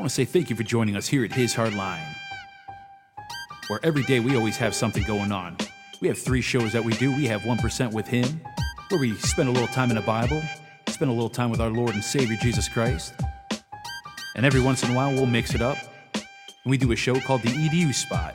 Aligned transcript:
want 0.00 0.08
to 0.08 0.14
say 0.14 0.24
thank 0.24 0.48
you 0.48 0.56
for 0.56 0.62
joining 0.62 0.96
us 0.96 1.06
here 1.06 1.24
at 1.24 1.32
His 1.32 1.52
Hard 1.52 1.74
Line, 1.74 2.14
where 3.68 3.78
every 3.82 4.02
day 4.04 4.18
we 4.18 4.34
always 4.34 4.56
have 4.56 4.74
something 4.74 5.02
going 5.02 5.30
on. 5.30 5.58
We 6.00 6.08
have 6.08 6.18
three 6.18 6.40
shows 6.40 6.72
that 6.72 6.82
we 6.82 6.94
do. 6.94 7.14
We 7.14 7.26
have 7.26 7.42
1% 7.42 7.92
with 7.92 8.06
Him, 8.06 8.40
where 8.88 8.98
we 8.98 9.14
spend 9.16 9.50
a 9.50 9.52
little 9.52 9.68
time 9.68 9.90
in 9.90 9.96
the 9.96 10.02
Bible, 10.02 10.42
spend 10.88 11.10
a 11.10 11.14
little 11.14 11.28
time 11.28 11.50
with 11.50 11.60
our 11.60 11.68
Lord 11.68 11.92
and 11.92 12.02
Savior 12.02 12.38
Jesus 12.40 12.66
Christ. 12.66 13.12
And 14.36 14.46
every 14.46 14.62
once 14.62 14.82
in 14.82 14.90
a 14.90 14.94
while, 14.94 15.12
we'll 15.12 15.26
mix 15.26 15.54
it 15.54 15.60
up. 15.60 15.76
And 16.14 16.70
we 16.70 16.78
do 16.78 16.92
a 16.92 16.96
show 16.96 17.20
called 17.20 17.42
the 17.42 17.50
EDU 17.50 17.92
Spot. 17.92 18.34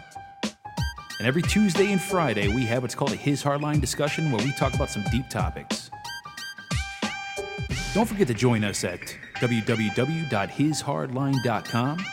And 1.18 1.28
every 1.28 1.42
Tuesday 1.42 1.92
and 1.92 2.00
Friday, 2.00 2.48
we 2.48 2.64
have 2.66 2.84
what's 2.84 2.94
called 2.94 3.14
a 3.14 3.16
His 3.16 3.44
Hardline 3.44 3.82
discussion 3.82 4.32
where 4.32 4.46
we 4.46 4.52
talk 4.52 4.76
about 4.76 4.92
some 4.92 5.04
deep 5.12 5.30
topics. 5.30 5.90
Don't 7.96 8.06
forget 8.06 8.28
to 8.28 8.36
join 8.36 8.64
us 8.64 8.84
at 8.84 9.18
www.hishardline.com. 9.36 12.06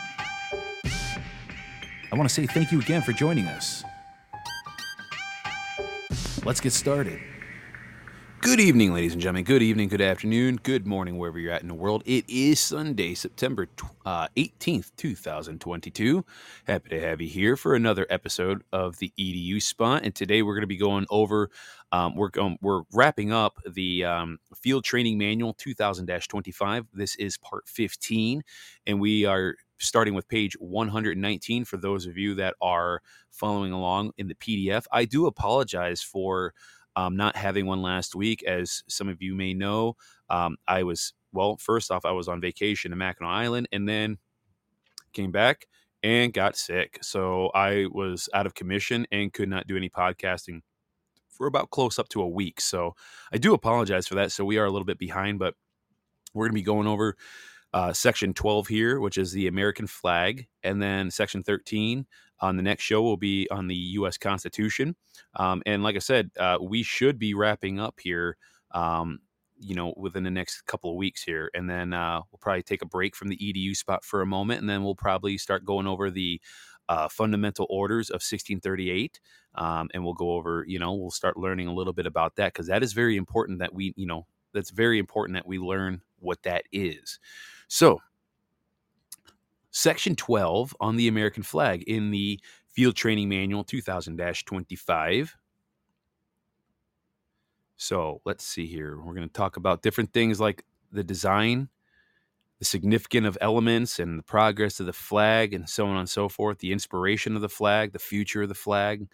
I 2.12 2.14
want 2.14 2.28
to 2.28 2.34
say 2.34 2.46
thank 2.46 2.70
you 2.72 2.80
again 2.80 3.02
for 3.02 3.12
joining 3.12 3.46
us. 3.46 3.84
Let's 6.44 6.60
get 6.60 6.72
started. 6.72 7.20
Good 8.42 8.58
evening, 8.58 8.92
ladies 8.92 9.12
and 9.12 9.22
gentlemen. 9.22 9.44
Good 9.44 9.62
evening, 9.62 9.88
good 9.88 10.00
afternoon, 10.00 10.58
good 10.64 10.84
morning, 10.84 11.16
wherever 11.16 11.38
you're 11.38 11.52
at 11.52 11.62
in 11.62 11.68
the 11.68 11.74
world. 11.74 12.02
It 12.04 12.28
is 12.28 12.58
Sunday, 12.58 13.14
September 13.14 13.68
uh, 14.04 14.26
18th, 14.36 14.90
2022. 14.96 16.24
Happy 16.66 16.88
to 16.88 17.00
have 17.00 17.20
you 17.20 17.28
here 17.28 17.56
for 17.56 17.76
another 17.76 18.04
episode 18.10 18.64
of 18.72 18.98
the 18.98 19.12
EDU 19.16 19.62
Spot. 19.62 20.02
And 20.02 20.12
today 20.12 20.42
we're 20.42 20.54
going 20.54 20.62
to 20.62 20.66
be 20.66 20.76
going 20.76 21.06
over, 21.08 21.50
um, 21.92 22.16
we're, 22.16 22.30
going, 22.30 22.58
we're 22.60 22.82
wrapping 22.92 23.32
up 23.32 23.58
the 23.64 24.04
um, 24.04 24.38
Field 24.56 24.82
Training 24.82 25.18
Manual 25.18 25.54
2000 25.54 26.10
25. 26.28 26.86
This 26.92 27.14
is 27.14 27.38
part 27.38 27.68
15, 27.68 28.42
and 28.88 29.00
we 29.00 29.24
are 29.24 29.54
starting 29.78 30.14
with 30.14 30.26
page 30.26 30.54
119 30.58 31.64
for 31.64 31.76
those 31.76 32.06
of 32.06 32.18
you 32.18 32.34
that 32.34 32.56
are 32.60 33.02
following 33.30 33.70
along 33.70 34.12
in 34.18 34.26
the 34.26 34.34
PDF. 34.34 34.84
I 34.90 35.04
do 35.04 35.26
apologize 35.26 36.02
for 36.02 36.54
um, 36.96 37.16
not 37.16 37.36
having 37.36 37.66
one 37.66 37.82
last 37.82 38.14
week. 38.14 38.42
As 38.44 38.82
some 38.88 39.08
of 39.08 39.22
you 39.22 39.34
may 39.34 39.54
know, 39.54 39.96
um, 40.28 40.56
I 40.66 40.82
was, 40.82 41.12
well, 41.32 41.56
first 41.56 41.90
off, 41.90 42.04
I 42.04 42.12
was 42.12 42.28
on 42.28 42.40
vacation 42.40 42.92
in 42.92 42.98
Mackinac 42.98 43.30
Island 43.30 43.68
and 43.72 43.88
then 43.88 44.18
came 45.12 45.32
back 45.32 45.66
and 46.02 46.32
got 46.32 46.56
sick. 46.56 46.98
So 47.02 47.50
I 47.54 47.86
was 47.90 48.28
out 48.34 48.46
of 48.46 48.54
commission 48.54 49.06
and 49.12 49.32
could 49.32 49.48
not 49.48 49.66
do 49.66 49.76
any 49.76 49.88
podcasting 49.88 50.60
for 51.30 51.46
about 51.46 51.70
close 51.70 51.98
up 51.98 52.08
to 52.10 52.22
a 52.22 52.28
week. 52.28 52.60
So 52.60 52.94
I 53.32 53.38
do 53.38 53.54
apologize 53.54 54.06
for 54.06 54.14
that. 54.16 54.32
So 54.32 54.44
we 54.44 54.58
are 54.58 54.64
a 54.64 54.70
little 54.70 54.84
bit 54.84 54.98
behind, 54.98 55.38
but 55.38 55.54
we're 56.34 56.46
going 56.46 56.52
to 56.52 56.60
be 56.60 56.62
going 56.62 56.86
over 56.86 57.16
uh, 57.72 57.92
section 57.92 58.34
12 58.34 58.68
here, 58.68 59.00
which 59.00 59.18
is 59.18 59.32
the 59.32 59.46
American 59.46 59.86
flag, 59.86 60.46
and 60.62 60.82
then 60.82 61.10
section 61.10 61.42
13 61.42 62.06
on 62.40 62.56
the 62.56 62.62
next 62.62 62.82
show 62.82 63.02
will 63.02 63.16
be 63.16 63.48
on 63.50 63.68
the 63.68 63.74
U.S. 63.74 64.18
Constitution. 64.18 64.96
Um, 65.36 65.62
and 65.64 65.82
like 65.82 65.96
I 65.96 66.00
said, 66.00 66.30
uh, 66.38 66.58
we 66.60 66.82
should 66.82 67.18
be 67.18 67.34
wrapping 67.34 67.78
up 67.78 68.00
here, 68.00 68.36
um, 68.72 69.20
you 69.58 69.76
know, 69.76 69.94
within 69.96 70.24
the 70.24 70.30
next 70.30 70.66
couple 70.66 70.90
of 70.90 70.96
weeks 70.96 71.22
here. 71.22 71.50
And 71.54 71.70
then 71.70 71.92
uh, 71.92 72.20
we'll 72.30 72.40
probably 72.40 72.64
take 72.64 72.82
a 72.82 72.86
break 72.86 73.14
from 73.14 73.28
the 73.28 73.36
EDU 73.36 73.76
spot 73.76 74.04
for 74.04 74.22
a 74.22 74.26
moment. 74.26 74.60
And 74.60 74.68
then 74.68 74.82
we'll 74.82 74.96
probably 74.96 75.38
start 75.38 75.64
going 75.64 75.86
over 75.86 76.10
the 76.10 76.40
uh, 76.88 77.08
fundamental 77.08 77.66
orders 77.70 78.10
of 78.10 78.16
1638. 78.16 79.20
Um, 79.54 79.88
and 79.94 80.04
we'll 80.04 80.14
go 80.14 80.32
over, 80.32 80.64
you 80.66 80.80
know, 80.80 80.92
we'll 80.94 81.10
start 81.10 81.36
learning 81.36 81.68
a 81.68 81.74
little 81.74 81.92
bit 81.92 82.06
about 82.06 82.34
that 82.36 82.52
because 82.52 82.66
that 82.66 82.82
is 82.82 82.92
very 82.92 83.16
important 83.16 83.60
that 83.60 83.72
we, 83.72 83.94
you 83.96 84.06
know, 84.06 84.26
that's 84.52 84.70
very 84.70 84.98
important 84.98 85.36
that 85.36 85.46
we 85.46 85.58
learn 85.58 86.02
what 86.18 86.42
that 86.42 86.64
is. 86.72 87.18
So, 87.72 88.02
Section 89.70 90.14
12 90.14 90.76
on 90.78 90.96
the 90.96 91.08
American 91.08 91.42
flag 91.42 91.82
in 91.84 92.10
the 92.10 92.38
Field 92.68 92.96
Training 92.96 93.30
Manual 93.30 93.64
2000 93.64 94.20
25. 94.44 95.36
So 97.78 98.20
let's 98.26 98.44
see 98.44 98.66
here. 98.66 99.00
We're 99.00 99.14
going 99.14 99.26
to 99.26 99.32
talk 99.32 99.56
about 99.56 99.80
different 99.80 100.12
things 100.12 100.38
like 100.38 100.66
the 100.92 101.02
design, 101.02 101.70
the 102.58 102.66
significance 102.66 103.26
of 103.26 103.38
elements, 103.40 103.98
and 103.98 104.18
the 104.18 104.22
progress 104.22 104.78
of 104.78 104.84
the 104.84 104.92
flag, 104.92 105.54
and 105.54 105.66
so 105.66 105.86
on 105.86 105.96
and 105.96 106.10
so 106.10 106.28
forth, 106.28 106.58
the 106.58 106.72
inspiration 106.72 107.36
of 107.36 107.40
the 107.40 107.48
flag, 107.48 107.94
the 107.94 107.98
future 107.98 108.42
of 108.42 108.50
the 108.50 108.54
flag, 108.54 109.08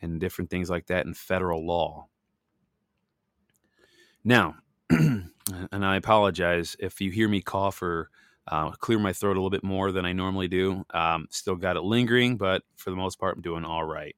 and 0.00 0.20
different 0.20 0.48
things 0.48 0.70
like 0.70 0.86
that 0.86 1.04
in 1.04 1.12
federal 1.12 1.66
law. 1.66 2.06
Now, 4.24 4.54
and 5.72 5.84
I 5.84 5.96
apologize 5.96 6.76
if 6.78 7.00
you 7.00 7.10
hear 7.10 7.28
me 7.28 7.40
cough 7.40 7.82
or 7.82 8.10
uh, 8.46 8.70
clear 8.72 8.98
my 8.98 9.12
throat 9.12 9.32
a 9.32 9.40
little 9.40 9.50
bit 9.50 9.64
more 9.64 9.92
than 9.92 10.04
I 10.04 10.12
normally 10.12 10.48
do. 10.48 10.84
Um, 10.94 11.26
still 11.30 11.56
got 11.56 11.76
it 11.76 11.82
lingering, 11.82 12.36
but 12.36 12.62
for 12.76 12.90
the 12.90 12.96
most 12.96 13.18
part, 13.18 13.36
I'm 13.36 13.42
doing 13.42 13.64
all 13.64 13.84
right. 13.84 14.16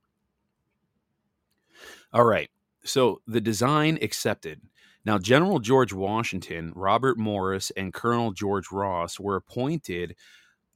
All 2.12 2.24
right. 2.24 2.48
So 2.84 3.20
the 3.26 3.40
design 3.40 3.98
accepted. 4.00 4.60
Now, 5.04 5.18
General 5.18 5.58
George 5.58 5.92
Washington, 5.92 6.72
Robert 6.74 7.18
Morris, 7.18 7.70
and 7.76 7.92
Colonel 7.94 8.32
George 8.32 8.70
Ross 8.70 9.18
were 9.18 9.36
appointed 9.36 10.14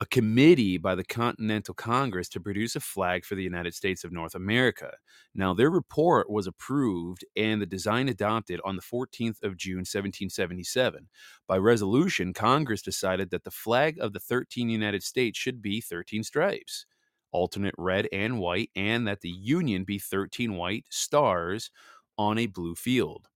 a 0.05 0.07
committee 0.07 0.77
by 0.77 0.95
the 0.95 1.03
Continental 1.03 1.73
Congress 1.73 2.29
to 2.29 2.39
produce 2.39 2.77
a 2.77 2.81
flag 2.81 3.25
for 3.25 3.37
the 3.37 3.43
United 3.43 3.75
States 3.75 4.05
of 4.05 4.13
North 4.13 4.35
America. 4.35 4.93
Now, 5.35 5.55
their 5.55 5.71
report 5.71 6.29
was 6.29 6.47
approved 6.47 7.25
and 7.37 7.63
the 7.63 7.65
design 7.65 8.11
adopted 8.11 8.61
on 8.67 8.77
the 8.77 8.83
14th 8.83 9.43
of 9.43 9.57
June, 9.57 9.79
1777. 9.79 11.09
By 11.49 11.57
resolution, 11.57 12.35
Congress 12.35 12.83
decided 12.83 13.31
that 13.31 13.45
the 13.45 13.51
flag 13.51 13.97
of 13.99 14.13
the 14.13 14.21
13 14.21 14.69
United 14.69 15.03
States 15.03 15.39
should 15.39 15.63
be 15.63 15.81
13 15.81 16.23
stripes, 16.23 16.85
alternate 17.33 17.75
red 17.79 18.07
and 18.13 18.39
white, 18.39 18.69
and 18.77 19.09
that 19.09 19.23
the 19.23 19.31
Union 19.31 19.85
be 19.85 19.99
13 19.99 20.55
white 20.55 20.85
stars 20.91 21.71
on 22.19 22.37
a 22.37 22.45
blue 22.45 22.75
field. 22.75 23.29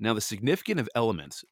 Now, 0.00 0.14
the 0.14 0.20
significance 0.20 0.80
of 0.80 0.88
elements 0.96 1.44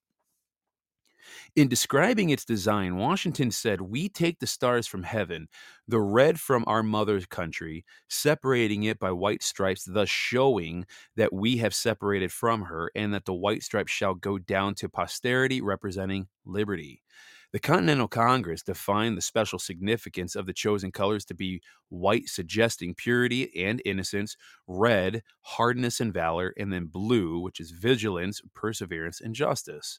in 1.57 1.69
describing 1.69 2.31
its 2.31 2.45
design, 2.45 2.97
Washington 2.97 3.51
said, 3.51 3.81
We 3.81 4.09
take 4.09 4.39
the 4.39 4.47
stars 4.47 4.87
from 4.87 5.03
heaven, 5.03 5.49
the 5.89 6.01
red 6.01 6.41
from 6.41 6.65
our 6.67 6.83
mother's 6.83 7.27
country, 7.27 7.85
separating 8.09 8.85
it 8.85 8.99
by 8.99 9.13
white 9.13 9.43
stripes, 9.43 9.85
thus 9.85 10.09
showing 10.09 10.87
that 11.17 11.33
we 11.33 11.59
have 11.59 11.75
separated 11.75 12.33
from 12.33 12.63
her, 12.63 12.91
and 12.95 13.13
that 13.15 13.25
the 13.25 13.35
white 13.35 13.63
stripes 13.63 13.93
shall 13.93 14.15
go 14.15 14.39
down 14.39 14.75
to 14.77 14.89
posterity, 14.89 15.61
representing 15.61 16.29
liberty. 16.45 17.03
The 17.53 17.59
Continental 17.59 18.07
Congress 18.07 18.63
defined 18.63 19.17
the 19.17 19.23
special 19.23 19.59
significance 19.59 20.37
of 20.37 20.47
the 20.47 20.53
chosen 20.53 20.93
colors 20.93 21.25
to 21.27 21.35
be 21.35 21.61
white, 21.89 22.29
suggesting 22.29 22.95
purity 22.95 23.51
and 23.67 23.83
innocence, 23.85 24.37
red, 24.69 25.23
hardness 25.41 25.99
and 25.99 26.15
valor, 26.15 26.55
and 26.57 26.73
then 26.73 26.87
blue, 26.87 27.41
which 27.41 27.59
is 27.59 27.73
vigilance, 27.73 28.41
perseverance, 28.55 29.21
and 29.21 29.35
justice. 29.35 29.99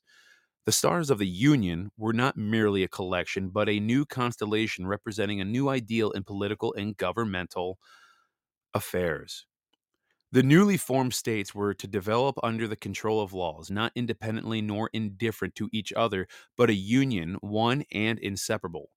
The 0.66 0.72
stars 0.72 1.10
of 1.12 1.20
the 1.20 1.28
Union 1.28 1.92
were 1.98 2.14
not 2.14 2.38
merely 2.38 2.84
a 2.84 2.88
collection, 2.88 3.50
but 3.50 3.70
a 3.70 3.80
new 3.80 4.06
constellation 4.06 4.88
representing 4.88 5.40
a 5.42 5.46
new 5.46 5.70
ideal 5.70 6.12
in 6.12 6.24
political 6.24 6.74
and 6.74 6.98
governmental 6.98 7.80
affairs. 8.74 9.46
The 10.32 10.44
newly 10.44 10.78
formed 10.78 11.14
states 11.14 11.56
were 11.56 11.74
to 11.76 11.88
develop 11.88 12.38
under 12.44 12.68
the 12.68 12.76
control 12.76 13.22
of 13.22 13.34
laws, 13.34 13.72
not 13.72 13.94
independently 13.96 14.62
nor 14.62 14.90
indifferent 14.94 15.56
to 15.56 15.70
each 15.74 15.94
other, 15.94 16.28
but 16.58 16.70
a 16.70 16.74
union, 16.76 17.36
one 17.42 17.86
and 17.92 18.20
inseparable. 18.20 18.92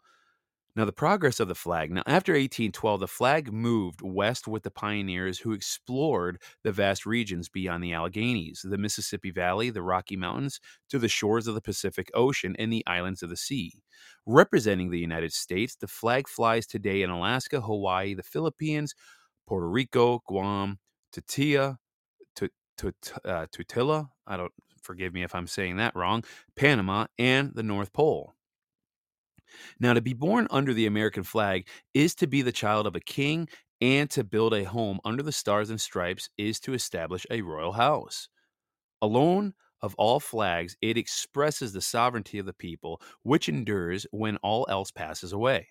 Now, 0.76 0.84
the 0.84 0.92
progress 0.92 1.38
of 1.38 1.46
the 1.46 1.54
flag. 1.54 1.92
Now, 1.92 2.02
after 2.06 2.32
1812, 2.32 3.00
the 3.00 3.06
flag 3.06 3.52
moved 3.52 4.02
west 4.02 4.48
with 4.48 4.64
the 4.64 4.72
pioneers 4.72 5.38
who 5.38 5.52
explored 5.52 6.42
the 6.64 6.72
vast 6.72 7.06
regions 7.06 7.48
beyond 7.48 7.84
the 7.84 7.92
Alleghanies, 7.92 8.64
the 8.68 8.76
Mississippi 8.76 9.30
Valley, 9.30 9.70
the 9.70 9.82
Rocky 9.82 10.16
Mountains, 10.16 10.58
to 10.88 10.98
the 10.98 11.08
shores 11.08 11.46
of 11.46 11.54
the 11.54 11.60
Pacific 11.60 12.10
Ocean 12.12 12.56
and 12.58 12.72
the 12.72 12.84
islands 12.88 13.22
of 13.22 13.30
the 13.30 13.36
sea. 13.36 13.82
Representing 14.26 14.90
the 14.90 14.98
United 14.98 15.32
States, 15.32 15.76
the 15.76 15.86
flag 15.86 16.26
flies 16.26 16.66
today 16.66 17.02
in 17.02 17.10
Alaska, 17.10 17.60
Hawaii, 17.60 18.14
the 18.14 18.24
Philippines, 18.24 18.96
Puerto 19.46 19.68
Rico, 19.68 20.22
Guam, 20.26 20.78
Tatia, 21.12 21.76
uh, 23.24 23.46
Tutila, 23.54 24.08
I 24.26 24.36
don't 24.36 24.52
forgive 24.82 25.14
me 25.14 25.22
if 25.22 25.34
I'm 25.34 25.46
saying 25.46 25.76
that 25.76 25.94
wrong, 25.94 26.24
Panama, 26.56 27.06
and 27.18 27.52
the 27.54 27.62
North 27.62 27.92
Pole. 27.92 28.34
Now, 29.80 29.94
to 29.94 30.00
be 30.00 30.14
born 30.14 30.46
under 30.50 30.74
the 30.74 30.86
American 30.86 31.22
flag 31.24 31.68
is 31.94 32.14
to 32.16 32.26
be 32.26 32.42
the 32.42 32.52
child 32.52 32.86
of 32.86 32.96
a 32.96 33.00
king, 33.00 33.48
and 33.80 34.08
to 34.10 34.24
build 34.24 34.54
a 34.54 34.64
home 34.64 35.00
under 35.04 35.22
the 35.22 35.32
stars 35.32 35.70
and 35.70 35.80
stripes 35.80 36.28
is 36.38 36.60
to 36.60 36.74
establish 36.74 37.26
a 37.30 37.42
royal 37.42 37.72
house. 37.72 38.28
Alone 39.02 39.54
of 39.82 39.94
all 39.96 40.20
flags, 40.20 40.76
it 40.80 40.96
expresses 40.96 41.72
the 41.72 41.80
sovereignty 41.82 42.38
of 42.38 42.46
the 42.46 42.52
people, 42.54 43.00
which 43.22 43.48
endures 43.48 44.06
when 44.10 44.36
all 44.38 44.66
else 44.70 44.90
passes 44.90 45.32
away. 45.32 45.68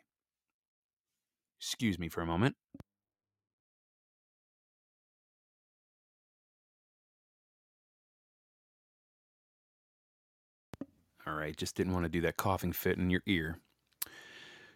Excuse 1.60 1.98
me 1.98 2.10
for 2.10 2.22
a 2.22 2.26
moment. 2.26 2.56
All 11.26 11.34
right, 11.34 11.56
just 11.56 11.76
didn't 11.76 11.94
want 11.94 12.04
to 12.06 12.10
do 12.10 12.22
that 12.22 12.38
coughing 12.38 12.72
fit 12.74 12.98
in 12.98 13.10
your 13.10 13.24
ear. 13.26 13.60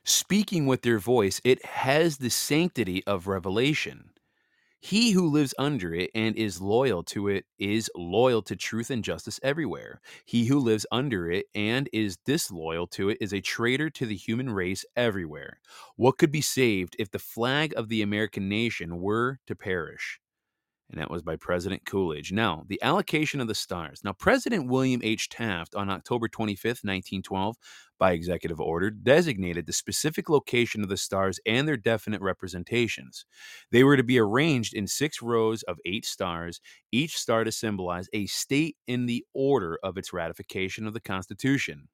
Speaking 0.07 0.65
with 0.65 0.81
their 0.81 1.00
voice, 1.00 1.42
it 1.44 1.63
has 1.65 2.18
the 2.18 2.30
sanctity 2.30 3.06
of 3.06 3.27
revelation. 3.27 4.12
He 4.80 5.12
who 5.12 5.27
lives 5.27 5.54
under 5.59 5.94
it 5.94 6.12
and 6.15 6.36
is 6.38 6.62
loyal 6.62 7.04
to 7.06 7.27
it 7.30 7.45
is 7.59 7.89
loyal 7.95 8.42
to 8.44 8.56
truth 8.56 8.92
and 8.92 9.04
justice 9.04 9.39
everywhere. 9.44 10.01
He 10.25 10.45
who 10.45 10.59
lives 10.59 10.86
under 10.92 11.31
it 11.31 11.48
and 11.56 11.89
is 11.94 12.18
disloyal 12.18 12.88
to 12.89 13.09
it 13.09 13.18
is 13.21 13.33
a 13.33 13.42
traitor 13.42 13.89
to 13.92 14.06
the 14.06 14.15
human 14.15 14.50
race 14.51 14.86
everywhere. 14.95 15.59
What 15.95 16.18
could 16.18 16.31
be 16.31 16.42
saved 16.42 16.95
if 17.00 17.12
the 17.12 17.19
flag 17.19 17.74
of 17.75 17.89
the 17.89 18.01
American 18.04 18.50
nation 18.50 19.01
were 19.01 19.39
to 19.48 19.56
perish? 19.56 20.19
And 20.89 21.01
that 21.01 21.11
was 21.11 21.21
by 21.21 21.35
President 21.35 21.85
Coolidge. 21.85 22.31
Now, 22.31 22.63
the 22.67 22.81
allocation 22.81 23.41
of 23.41 23.47
the 23.47 23.55
stars. 23.55 24.01
Now, 24.03 24.13
President 24.13 24.69
William 24.69 25.01
H. 25.03 25.27
Taft 25.27 25.75
on 25.75 25.89
October 25.89 26.29
25th, 26.29 26.83
1912, 26.83 27.57
by 27.99 28.13
executive 28.13 28.61
order, 28.61 28.89
designated 28.89 29.65
the 29.65 29.73
specific 29.73 30.29
location 30.29 30.83
of 30.83 30.89
the 30.89 30.97
stars 30.97 31.39
and 31.45 31.67
their 31.67 31.77
definite 31.77 32.21
representations. 32.21 33.25
They 33.71 33.83
were 33.83 33.97
to 33.97 34.03
be 34.03 34.19
arranged 34.19 34.73
in 34.73 34.87
six 34.87 35.21
rows 35.21 35.63
of 35.63 35.77
eight 35.85 36.05
stars, 36.05 36.61
each 36.91 37.17
star 37.17 37.43
to 37.43 37.51
symbolize 37.51 38.07
a 38.13 38.25
state 38.27 38.77
in 38.87 39.07
the 39.07 39.25
order 39.33 39.77
of 39.83 39.97
its 39.97 40.13
ratification 40.13 40.87
of 40.87 40.93
the 40.93 41.01
Constitution. 41.01 41.89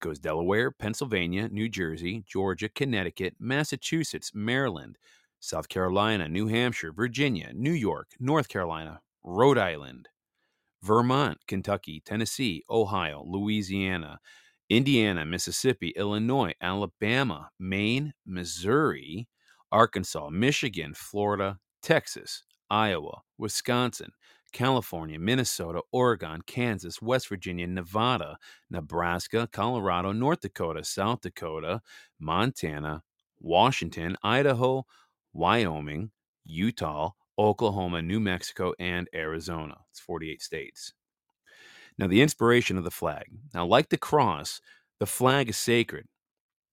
It 0.00 0.04
goes 0.04 0.18
Delaware, 0.18 0.72
Pennsylvania, 0.72 1.48
New 1.48 1.68
Jersey, 1.68 2.24
Georgia, 2.26 2.68
Connecticut, 2.68 3.36
Massachusetts, 3.38 4.32
Maryland, 4.34 4.98
South 5.44 5.68
Carolina, 5.68 6.26
New 6.26 6.46
Hampshire, 6.46 6.90
Virginia, 6.90 7.50
New 7.52 7.72
York, 7.72 8.12
North 8.18 8.48
Carolina, 8.48 9.02
Rhode 9.22 9.58
Island, 9.58 10.08
Vermont, 10.82 11.36
Kentucky, 11.46 12.00
Tennessee, 12.00 12.62
Ohio, 12.70 13.22
Louisiana, 13.26 14.20
Indiana, 14.70 15.26
Mississippi, 15.26 15.92
Illinois, 15.96 16.54
Alabama, 16.62 17.50
Maine, 17.58 18.14
Missouri, 18.24 19.28
Arkansas, 19.70 20.30
Michigan, 20.30 20.94
Florida, 20.94 21.58
Texas, 21.82 22.44
Iowa, 22.70 23.20
Wisconsin, 23.36 24.12
California, 24.52 25.18
Minnesota, 25.18 25.82
Oregon, 25.92 26.40
Kansas, 26.46 27.02
West 27.02 27.28
Virginia, 27.28 27.66
Nevada, 27.66 28.38
Nebraska, 28.70 29.46
Colorado, 29.52 30.10
North 30.12 30.40
Dakota, 30.40 30.84
South 30.84 31.20
Dakota, 31.20 31.82
Montana, 32.18 33.02
Washington, 33.40 34.16
Idaho, 34.22 34.86
Wyoming, 35.34 36.10
Utah, 36.44 37.10
Oklahoma, 37.38 38.00
New 38.00 38.20
Mexico, 38.20 38.72
and 38.78 39.08
Arizona. 39.14 39.76
It's 39.90 40.00
48 40.00 40.40
states. 40.40 40.94
Now, 41.98 42.06
the 42.06 42.22
inspiration 42.22 42.78
of 42.78 42.84
the 42.84 42.90
flag. 42.90 43.26
Now, 43.52 43.66
like 43.66 43.88
the 43.88 43.98
cross, 43.98 44.60
the 45.00 45.06
flag 45.06 45.48
is 45.48 45.56
sacred. 45.56 46.06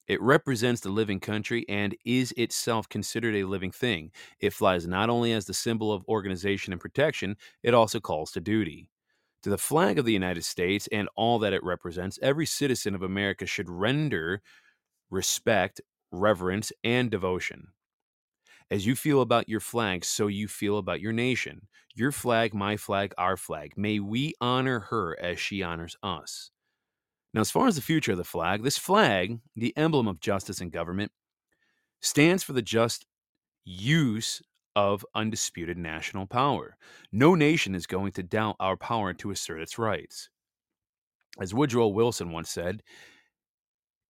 It 0.08 0.22
represents 0.22 0.82
the 0.82 0.90
living 0.90 1.20
country 1.20 1.66
and 1.70 1.96
is 2.06 2.34
itself 2.38 2.90
considered 2.90 3.36
a 3.36 3.44
living 3.44 3.72
thing. 3.72 4.12
It 4.40 4.54
flies 4.54 4.88
not 4.88 5.10
only 5.10 5.32
as 5.32 5.46
the 5.46 5.54
symbol 5.54 5.94
of 5.94 6.04
organization 6.08 6.74
and 6.74 6.82
protection, 6.82 7.38
it 7.64 7.74
also 7.74 8.00
calls 8.00 8.32
to 8.32 8.42
duty. 8.42 8.90
To 9.44 9.50
the 9.50 9.58
flag 9.58 9.98
of 9.98 10.06
the 10.06 10.14
United 10.14 10.44
States 10.44 10.88
and 10.92 11.08
all 11.16 11.40
that 11.40 11.54
it 11.54 11.64
represents, 11.64 12.20
every 12.22 12.46
citizen 12.46 12.94
of 12.94 13.04
America 13.04 13.46
should 13.46 13.70
render 13.70 14.42
respect, 15.10 15.82
reverence, 16.12 16.72
and 16.84 17.10
devotion. 17.10 17.68
As 18.72 18.86
you 18.86 18.96
feel 18.96 19.20
about 19.22 19.50
your 19.50 19.60
flag, 19.60 20.06
so 20.06 20.28
you 20.28 20.48
feel 20.48 20.78
about 20.78 21.02
your 21.02 21.12
nation. 21.12 21.68
Your 21.94 22.14
flag, 22.14 22.54
my 22.54 22.78
flag, 22.78 23.14
our 23.18 23.36
flag. 23.36 23.74
May 23.76 24.00
we 24.00 24.34
honor 24.40 24.80
her 24.80 25.18
as 25.22 25.42
she 25.42 25.62
honors 25.62 25.98
us. 26.02 26.52
Now, 27.34 27.42
as 27.42 27.52
far 27.52 27.68
as 27.68 27.76
the 27.76 27.82
future 27.82 28.14
of 28.14 28.18
the 28.18 28.24
flag, 28.24 28.64
this 28.64 28.78
flag, 28.78 29.40
the 29.58 29.76
emblem 29.76 30.08
of 30.08 30.22
justice 30.22 30.62
and 30.62 30.72
government, 30.72 31.12
stands 32.00 32.44
for 32.44 32.54
the 32.54 32.62
just 32.62 33.06
use 33.66 34.42
of 34.78 35.06
undisputed 35.16 35.78
national 35.78 36.26
power. 36.26 36.78
No 37.12 37.36
nation 37.36 37.76
is 37.76 37.86
going 37.86 38.14
to 38.14 38.24
doubt 38.24 38.56
our 38.62 38.78
power 38.78 39.14
to 39.16 39.32
assert 39.32 39.62
its 39.62 39.78
rights. 39.78 40.30
As 41.42 41.54
Woodrow 41.54 41.88
Wilson 41.90 42.32
once 42.32 42.50
said, 42.50 42.84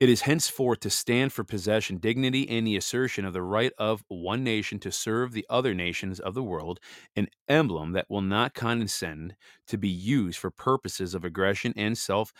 it 0.01 0.09
is 0.09 0.21
henceforth 0.21 0.79
to 0.79 0.89
stand 0.89 1.31
for 1.31 1.43
possession, 1.43 1.99
dignity, 1.99 2.49
and 2.49 2.65
the 2.65 2.75
assertion 2.75 3.23
of 3.23 3.33
the 3.33 3.43
right 3.43 3.71
of 3.77 4.03
one 4.07 4.43
nation 4.43 4.79
to 4.79 4.91
serve 4.91 5.31
the 5.31 5.45
other 5.47 5.75
nations 5.75 6.19
of 6.19 6.33
the 6.33 6.41
world, 6.41 6.79
an 7.15 7.27
emblem 7.47 7.91
that 7.91 8.09
will 8.09 8.23
not 8.23 8.55
condescend 8.55 9.35
to 9.67 9.77
be 9.77 9.87
used 9.87 10.39
for 10.39 10.49
purposes 10.49 11.13
of 11.13 11.23
aggression 11.23 11.71
and 11.77 11.99
self 11.99 12.33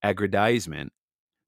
aggrandizement, 0.00 0.92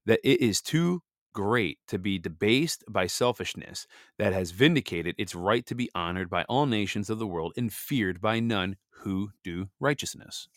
that 0.06 0.19
it 0.25 0.40
is 0.40 0.61
too 0.61 1.05
great 1.32 1.78
to 1.87 2.00
be 2.00 2.19
debased 2.19 2.82
by 2.88 3.06
selfishness, 3.06 3.87
that 4.19 4.32
has 4.32 4.50
vindicated 4.50 5.14
its 5.19 5.37
right 5.37 5.64
to 5.66 5.76
be 5.76 5.88
honored 5.94 6.28
by 6.28 6.43
all 6.49 6.66
nations 6.66 7.08
of 7.08 7.20
the 7.20 7.28
world 7.28 7.52
and 7.56 7.73
feared 7.73 8.20
by 8.20 8.40
none 8.40 8.75
who 8.90 9.31
do 9.44 9.69
righteousness. 9.78 10.49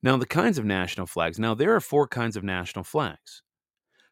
Now, 0.00 0.16
the 0.16 0.26
kinds 0.26 0.58
of 0.58 0.64
national 0.64 1.08
flags. 1.08 1.40
Now, 1.40 1.54
there 1.54 1.74
are 1.74 1.80
four 1.80 2.06
kinds 2.06 2.36
of 2.36 2.44
national 2.44 2.84
flags. 2.84 3.42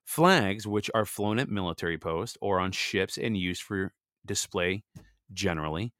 Flags, 0.08 0.66
which 0.66 0.90
are 0.94 1.04
flown 1.04 1.38
at 1.38 1.50
military 1.50 1.98
posts 1.98 2.38
or 2.40 2.60
on 2.60 2.72
ships 2.72 3.18
and 3.18 3.36
used 3.36 3.60
for 3.60 3.92
display 4.24 4.82
generally. 5.34 5.92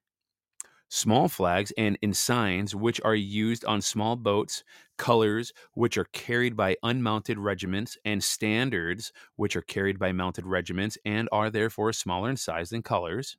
Small 0.89 1.29
flags 1.29 1.75
and 1.77 1.99
ensigns, 2.03 2.75
which 2.75 3.03
are 3.05 3.15
used 3.15 3.67
on 3.67 3.83
small 3.83 4.17
boats, 4.17 4.65
colors, 4.97 5.53
which 5.75 5.99
are 5.99 6.07
carried 6.07 6.57
by 6.57 6.75
unmounted 6.83 7.39
regiments, 7.39 7.99
and 8.03 8.25
standards, 8.25 9.13
which 9.37 9.55
are 9.55 9.61
carried 9.61 9.99
by 9.99 10.11
mounted 10.11 10.47
regiments 10.47 10.97
and 11.05 11.29
are 11.31 11.51
therefore 11.51 11.93
smaller 11.93 12.31
in 12.31 12.39
size 12.39 12.71
than 12.71 12.83
colors. 12.83 13.37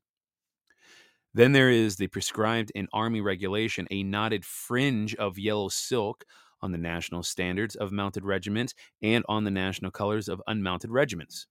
Then 1.33 1.51
there 1.51 1.71
is 1.71 1.95
the 1.95 2.07
prescribed 2.07 2.71
in 2.75 2.87
Army 2.93 3.21
regulation 3.21 3.87
a 3.89 4.03
knotted 4.03 4.45
fringe 4.45 5.15
of 5.15 5.39
yellow 5.39 5.69
silk 5.69 6.25
on 6.61 6.71
the 6.71 6.77
national 6.77 7.23
standards 7.23 7.75
of 7.75 7.91
mounted 7.91 8.25
regiments 8.25 8.73
and 9.01 9.23
on 9.27 9.43
the 9.43 9.51
national 9.51 9.91
colors 9.91 10.27
of 10.27 10.41
unmounted 10.47 10.91
regiments. 10.91 11.47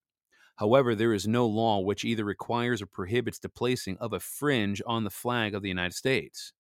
However, 0.57 0.95
there 0.95 1.15
is 1.15 1.29
no 1.29 1.47
law 1.47 1.81
which 1.81 2.05
either 2.05 2.25
requires 2.25 2.83
or 2.83 2.87
prohibits 2.87 3.39
the 3.39 3.49
placing 3.49 3.97
of 3.99 4.13
a 4.13 4.21
fringe 4.21 4.83
on 4.87 5.05
the 5.05 5.11
flag 5.11 5.55
of 5.55 5.63
the 5.63 5.69
United 5.69 5.95
States. 5.95 6.53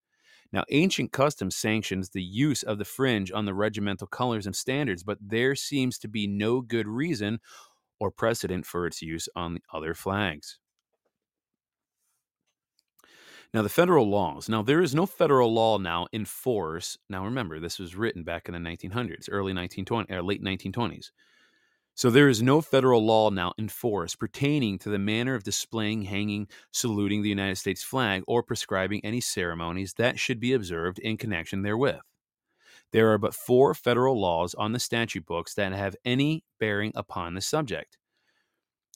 Now, 0.52 0.64
ancient 0.70 1.12
custom 1.12 1.50
sanctions 1.50 2.10
the 2.10 2.22
use 2.22 2.62
of 2.62 2.78
the 2.78 2.84
fringe 2.84 3.31
on 3.32 3.44
the 3.44 3.55
regimental 3.55 4.06
colors 4.06 4.46
and 4.46 4.56
standards, 4.56 5.02
but 5.02 5.19
there 5.20 5.55
seems 5.55 5.98
to 5.98 6.08
be 6.08 6.26
no 6.26 6.60
good 6.60 6.86
reason 6.86 7.40
or 8.00 8.10
precedent 8.10 8.64
for 8.64 8.86
its 8.86 9.02
use 9.02 9.28
on 9.34 9.55
the 9.55 9.62
other 9.72 9.94
flags. 9.94 10.58
Now, 13.55 13.62
the 13.62 13.69
federal 13.70 14.08
laws. 14.08 14.48
Now, 14.48 14.62
there 14.62 14.82
is 14.82 14.94
no 14.94 15.06
federal 15.06 15.52
law 15.52 15.78
now 15.78 16.06
in 16.12 16.26
force. 16.26 16.98
Now, 17.08 17.24
remember, 17.24 17.58
this 17.58 17.78
was 17.78 17.96
written 17.96 18.22
back 18.22 18.48
in 18.48 18.52
the 18.52 18.60
1900s, 18.60 19.28
early 19.31 19.55
1920s, 19.55 20.10
or 20.10 20.19
uh, 20.19 20.22
late 20.22 20.43
1920s. 20.43 21.10
So 21.94 22.10
there 22.10 22.28
is 22.28 22.43
no 22.43 22.60
federal 22.60 23.05
law 23.05 23.31
now 23.31 23.55
in 23.58 23.69
force 23.69 24.14
pertaining 24.14 24.78
to 24.81 24.88
the 24.88 25.00
manner 25.00 25.34
of 25.34 25.43
displaying, 25.43 26.02
hanging, 26.02 26.46
saluting 26.70 27.22
the 27.22 27.28
United 27.28 27.56
States 27.56 27.82
flag, 27.82 28.22
or 28.28 28.43
prescribing 28.43 29.00
any 29.02 29.20
ceremonies 29.20 29.94
that 29.94 30.19
should 30.19 30.38
be 30.38 30.52
observed 30.52 31.00
in 31.00 31.17
connection 31.17 31.62
therewith. 31.62 31.98
There 32.93 33.12
are 33.12 33.19
but 33.19 33.34
four 33.34 33.74
federal 33.74 34.20
laws 34.20 34.55
on 34.55 34.72
the 34.72 34.78
statute 34.78 35.26
books 35.26 35.55
that 35.55 35.72
have 35.72 35.96
any 36.05 36.44
bearing 36.60 36.93
upon 36.94 37.34
the 37.34 37.40
subject. 37.40 37.98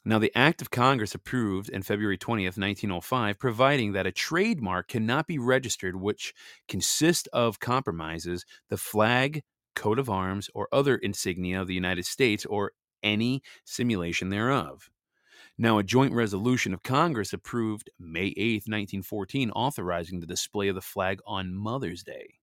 Now, 0.05 0.19
the 0.19 0.37
Act 0.37 0.61
of 0.61 0.71
Congress 0.73 1.15
approved 1.15 1.69
in 1.69 1.83
February 1.83 2.19
20th, 2.19 2.59
1905, 2.59 3.39
providing 3.39 3.93
that 3.93 4.07
a 4.07 4.11
trademark 4.11 4.89
cannot 4.89 5.29
be 5.29 5.39
registered 5.39 5.95
which 5.95 6.35
consists 6.67 7.29
of 7.29 7.61
compromises 7.61 8.45
the 8.69 8.77
flag, 8.77 9.45
coat 9.77 10.01
of 10.01 10.11
arms, 10.11 10.51
or 10.55 10.69
other 10.73 10.97
insignia 10.97 11.61
of 11.61 11.69
the 11.69 11.75
United 11.75 12.05
States 12.05 12.45
or 12.47 12.73
any 13.05 13.43
simulation 13.65 14.31
thereof. 14.31 14.91
Now, 15.57 15.79
a 15.79 15.85
joint 15.85 16.13
resolution 16.13 16.75
of 16.75 16.83
Congress 16.83 17.33
approved 17.33 17.91
May 18.01 18.35
8, 18.37 18.65
1914, 18.67 19.51
authorizing 19.53 20.19
the 20.19 20.27
display 20.27 20.67
of 20.67 20.75
the 20.75 20.81
flag 20.81 21.21
on 21.27 21.55
Mother's 21.55 22.03
Day. 22.03 22.41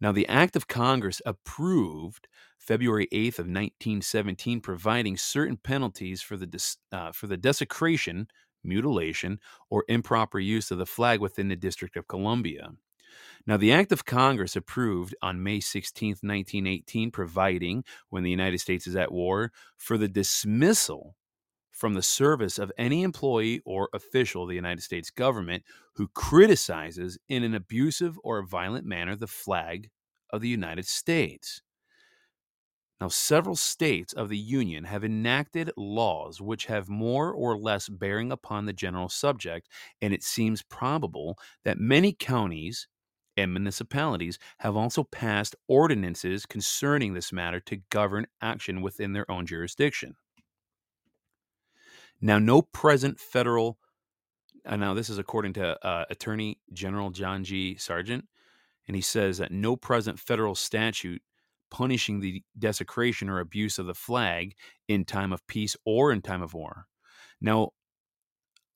Now, 0.00 0.12
the 0.12 0.28
Act 0.28 0.56
of 0.56 0.68
Congress 0.68 1.22
approved 1.24 2.28
February 2.58 3.08
8th 3.12 3.38
of 3.38 3.46
1917, 3.46 4.60
providing 4.60 5.16
certain 5.16 5.56
penalties 5.56 6.20
for 6.20 6.36
the 6.36 6.76
uh, 6.92 7.12
for 7.12 7.26
the 7.26 7.36
desecration, 7.36 8.28
mutilation, 8.62 9.38
or 9.70 9.84
improper 9.88 10.38
use 10.38 10.70
of 10.70 10.78
the 10.78 10.86
flag 10.86 11.20
within 11.20 11.48
the 11.48 11.56
District 11.56 11.96
of 11.96 12.08
Columbia. 12.08 12.72
Now, 13.46 13.56
the 13.56 13.72
Act 13.72 13.92
of 13.92 14.04
Congress 14.04 14.56
approved 14.56 15.14
on 15.22 15.42
May 15.42 15.60
16, 15.60 16.08
1918, 16.20 17.10
providing, 17.10 17.84
when 18.10 18.24
the 18.24 18.30
United 18.30 18.58
States 18.58 18.86
is 18.86 18.96
at 18.96 19.12
war, 19.12 19.52
for 19.76 19.96
the 19.96 20.08
dismissal 20.08 21.14
from 21.76 21.94
the 21.94 22.02
service 22.02 22.58
of 22.58 22.72
any 22.78 23.02
employee 23.02 23.60
or 23.64 23.88
official 23.92 24.42
of 24.44 24.48
the 24.48 24.56
United 24.56 24.82
States 24.82 25.10
government 25.10 25.62
who 25.94 26.08
criticizes 26.08 27.18
in 27.28 27.44
an 27.44 27.54
abusive 27.54 28.18
or 28.24 28.42
violent 28.44 28.86
manner 28.86 29.14
the 29.14 29.26
flag 29.26 29.90
of 30.30 30.40
the 30.40 30.48
United 30.48 30.86
States. 30.86 31.62
Now, 33.00 33.08
several 33.08 33.56
states 33.56 34.12
of 34.12 34.28
the 34.28 34.36
Union 34.38 34.84
have 34.84 35.02
enacted 35.04 35.70
laws 35.78 36.40
which 36.42 36.66
have 36.66 36.88
more 36.90 37.32
or 37.32 37.56
less 37.58 37.88
bearing 37.88 38.30
upon 38.32 38.66
the 38.66 38.72
general 38.74 39.08
subject, 39.08 39.68
and 40.02 40.12
it 40.14 40.22
seems 40.22 40.62
probable 40.62 41.38
that 41.64 41.78
many 41.78 42.12
counties 42.12 42.88
and 43.36 43.52
municipalities 43.52 44.38
have 44.58 44.76
also 44.76 45.04
passed 45.04 45.56
ordinances 45.68 46.46
concerning 46.46 47.14
this 47.14 47.32
matter 47.32 47.60
to 47.60 47.82
govern 47.90 48.26
action 48.42 48.80
within 48.82 49.12
their 49.12 49.30
own 49.30 49.46
jurisdiction. 49.46 50.16
Now, 52.20 52.38
no 52.38 52.62
present 52.62 53.20
federal, 53.20 53.78
uh, 54.64 54.76
now 54.76 54.94
this 54.94 55.10
is 55.10 55.18
according 55.18 55.52
to 55.54 55.86
uh, 55.86 56.04
Attorney 56.10 56.58
General 56.72 57.10
John 57.10 57.44
G. 57.44 57.76
Sargent, 57.76 58.26
and 58.86 58.96
he 58.96 59.02
says 59.02 59.38
that 59.38 59.52
no 59.52 59.76
present 59.76 60.18
federal 60.18 60.54
statute 60.54 61.22
punishing 61.70 62.20
the 62.20 62.42
desecration 62.58 63.28
or 63.28 63.40
abuse 63.40 63.78
of 63.78 63.86
the 63.86 63.94
flag 63.94 64.54
in 64.88 65.04
time 65.04 65.32
of 65.32 65.46
peace 65.46 65.76
or 65.84 66.12
in 66.12 66.22
time 66.22 66.42
of 66.42 66.54
war. 66.54 66.86
Now, 67.40 67.70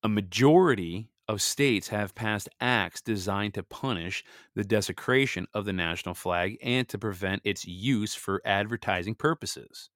a 0.02 0.08
majority 0.08 1.10
of 1.28 1.40
states 1.40 1.88
have 1.88 2.14
passed 2.14 2.48
acts 2.60 3.00
designed 3.00 3.54
to 3.54 3.62
punish 3.62 4.24
the 4.56 4.64
desecration 4.64 5.46
of 5.54 5.64
the 5.64 5.72
national 5.72 6.14
flag 6.14 6.58
and 6.60 6.88
to 6.88 6.98
prevent 6.98 7.42
its 7.44 7.64
use 7.64 8.14
for 8.14 8.42
advertising 8.44 9.14
purposes. 9.14 9.90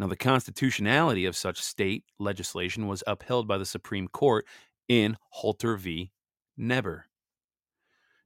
Now, 0.00 0.06
the 0.06 0.16
constitutionality 0.16 1.26
of 1.26 1.36
such 1.36 1.60
state 1.60 2.04
legislation 2.18 2.86
was 2.86 3.04
upheld 3.06 3.46
by 3.46 3.58
the 3.58 3.66
Supreme 3.66 4.08
Court 4.08 4.46
in 4.88 5.18
Halter 5.28 5.76
v. 5.76 6.10
Neber. 6.56 7.04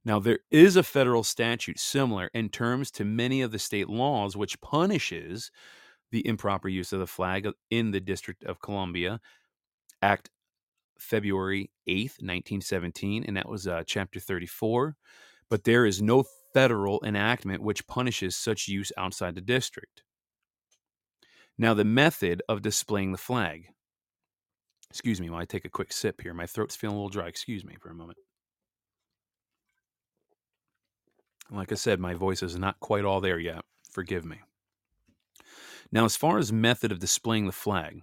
Now, 0.05 0.19
there 0.19 0.39
is 0.49 0.77
a 0.77 0.83
federal 0.83 1.21
statute 1.21 1.77
similar 1.77 2.29
in 2.33 2.47
terms 2.47 2.91
to 2.91 3.03
many 3.03 3.41
of 3.41 3.51
the 3.51 3.59
state 3.59 3.89
laws 3.89 4.37
which 4.37 4.61
punishes 4.61 5.51
the 6.11 6.25
improper 6.25 6.69
use 6.69 6.93
of 6.93 6.99
the 6.99 7.07
flag 7.07 7.45
in 7.69 7.91
the 7.91 7.99
District 7.99 8.41
of 8.45 8.61
Columbia, 8.61 9.19
Act 10.01 10.29
February 10.97 11.71
8th, 11.89 12.21
1917, 12.21 13.25
and 13.27 13.35
that 13.35 13.49
was 13.49 13.67
uh, 13.67 13.83
Chapter 13.85 14.21
34. 14.21 14.95
But 15.49 15.65
there 15.65 15.85
is 15.85 16.01
no 16.01 16.23
federal 16.53 17.03
enactment 17.03 17.61
which 17.61 17.85
punishes 17.85 18.37
such 18.37 18.69
use 18.69 18.93
outside 18.95 19.35
the 19.35 19.41
district. 19.41 20.03
Now, 21.57 21.73
the 21.73 21.85
method 21.85 22.41
of 22.49 22.61
displaying 22.61 23.11
the 23.11 23.17
flag. 23.17 23.67
Excuse 24.89 25.21
me 25.21 25.29
while 25.29 25.41
I 25.41 25.45
take 25.45 25.65
a 25.65 25.69
quick 25.69 25.91
sip 25.91 26.21
here. 26.21 26.33
My 26.33 26.45
throat's 26.45 26.75
feeling 26.75 26.95
a 26.95 26.99
little 26.99 27.09
dry. 27.09 27.27
Excuse 27.27 27.63
me 27.63 27.75
for 27.79 27.89
a 27.89 27.95
moment. 27.95 28.17
Like 31.51 31.71
I 31.71 31.75
said, 31.75 31.99
my 31.99 32.13
voice 32.13 32.41
is 32.41 32.57
not 32.57 32.79
quite 32.79 33.05
all 33.05 33.21
there 33.21 33.39
yet. 33.39 33.63
Forgive 33.91 34.25
me. 34.25 34.37
Now, 35.91 36.05
as 36.05 36.15
far 36.15 36.37
as 36.37 36.51
method 36.51 36.91
of 36.91 36.99
displaying 36.99 37.45
the 37.45 37.51
flag, 37.51 38.01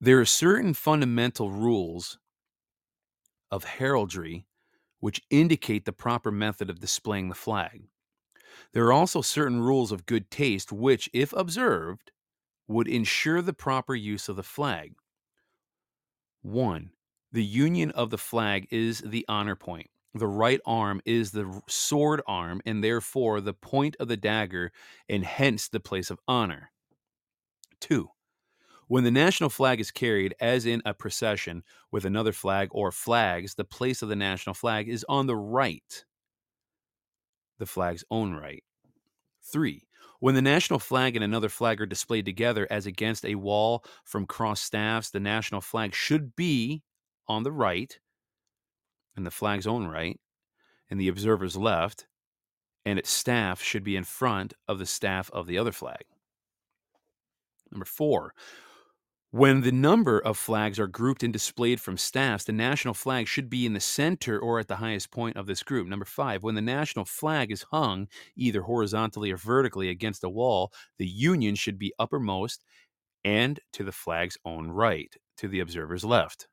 there 0.00 0.20
are 0.20 0.24
certain 0.24 0.74
fundamental 0.74 1.50
rules 1.50 2.18
of 3.50 3.64
heraldry 3.64 4.46
which 5.00 5.22
indicate 5.30 5.84
the 5.84 5.92
proper 5.92 6.30
method 6.30 6.68
of 6.68 6.80
displaying 6.80 7.28
the 7.28 7.34
flag. 7.34 7.84
There 8.72 8.86
are 8.86 8.92
also 8.92 9.22
certain 9.22 9.60
rules 9.60 9.92
of 9.92 10.06
good 10.06 10.30
taste 10.30 10.72
which, 10.72 11.08
if 11.12 11.32
observed, 11.32 12.10
would 12.66 12.88
ensure 12.88 13.42
the 13.42 13.52
proper 13.52 13.94
use 13.94 14.28
of 14.28 14.36
the 14.36 14.42
flag. 14.42 14.94
1. 16.42 16.90
The 17.32 17.44
union 17.44 17.90
of 17.92 18.10
the 18.10 18.18
flag 18.18 18.68
is 18.70 19.00
the 19.00 19.24
honor 19.28 19.56
point 19.56 19.90
the 20.14 20.26
right 20.26 20.60
arm 20.66 21.00
is 21.04 21.32
the 21.32 21.62
sword 21.68 22.22
arm 22.26 22.60
and 22.66 22.82
therefore 22.82 23.40
the 23.40 23.54
point 23.54 23.96
of 24.00 24.08
the 24.08 24.16
dagger 24.16 24.72
and 25.08 25.24
hence 25.24 25.68
the 25.68 25.80
place 25.80 26.10
of 26.10 26.18
honor. 26.26 26.70
Two, 27.80 28.10
when 28.88 29.04
the 29.04 29.10
national 29.10 29.50
flag 29.50 29.80
is 29.80 29.90
carried, 29.90 30.34
as 30.40 30.66
in 30.66 30.82
a 30.84 30.94
procession 30.94 31.62
with 31.92 32.04
another 32.04 32.32
flag 32.32 32.68
or 32.72 32.90
flags, 32.90 33.54
the 33.54 33.64
place 33.64 34.02
of 34.02 34.08
the 34.08 34.16
national 34.16 34.54
flag 34.54 34.88
is 34.88 35.04
on 35.08 35.26
the 35.26 35.36
right, 35.36 36.04
the 37.58 37.66
flag's 37.66 38.04
own 38.10 38.34
right. 38.34 38.64
Three, 39.42 39.86
when 40.20 40.34
the 40.34 40.42
national 40.42 40.78
flag 40.78 41.14
and 41.14 41.24
another 41.24 41.48
flag 41.48 41.80
are 41.80 41.86
displayed 41.86 42.24
together 42.24 42.66
as 42.70 42.86
against 42.86 43.24
a 43.24 43.36
wall 43.36 43.84
from 44.04 44.26
cross 44.26 44.60
staffs, 44.60 45.10
the 45.10 45.20
national 45.20 45.60
flag 45.60 45.94
should 45.94 46.34
be 46.34 46.82
on 47.28 47.42
the 47.42 47.52
right, 47.52 47.98
and 49.16 49.24
the 49.24 49.30
flag's 49.30 49.66
own 49.66 49.86
right, 49.86 50.18
and 50.90 51.00
the 51.00 51.08
observer's 51.08 51.56
left, 51.56 52.06
and 52.84 52.98
its 52.98 53.10
staff 53.10 53.62
should 53.62 53.84
be 53.84 53.96
in 53.96 54.04
front 54.04 54.54
of 54.66 54.78
the 54.78 54.86
staff 54.86 55.30
of 55.32 55.46
the 55.46 55.58
other 55.58 55.72
flag. 55.72 56.04
Number 57.70 57.84
four, 57.84 58.34
when 59.30 59.60
the 59.60 59.72
number 59.72 60.18
of 60.18 60.38
flags 60.38 60.78
are 60.78 60.86
grouped 60.86 61.22
and 61.22 61.32
displayed 61.32 61.80
from 61.80 61.98
staffs, 61.98 62.44
the 62.44 62.52
national 62.52 62.94
flag 62.94 63.28
should 63.28 63.50
be 63.50 63.66
in 63.66 63.74
the 63.74 63.80
center 63.80 64.38
or 64.38 64.58
at 64.58 64.68
the 64.68 64.76
highest 64.76 65.10
point 65.10 65.36
of 65.36 65.46
this 65.46 65.62
group. 65.62 65.86
Number 65.86 66.06
five, 66.06 66.42
when 66.42 66.54
the 66.54 66.62
national 66.62 67.04
flag 67.04 67.52
is 67.52 67.66
hung 67.70 68.08
either 68.36 68.62
horizontally 68.62 69.30
or 69.30 69.36
vertically 69.36 69.90
against 69.90 70.24
a 70.24 70.30
wall, 70.30 70.72
the 70.96 71.06
union 71.06 71.54
should 71.54 71.78
be 71.78 71.92
uppermost 71.98 72.64
and 73.22 73.60
to 73.74 73.84
the 73.84 73.92
flag's 73.92 74.38
own 74.46 74.68
right, 74.68 75.14
to 75.36 75.48
the 75.48 75.60
observer's 75.60 76.04
left. 76.04 76.48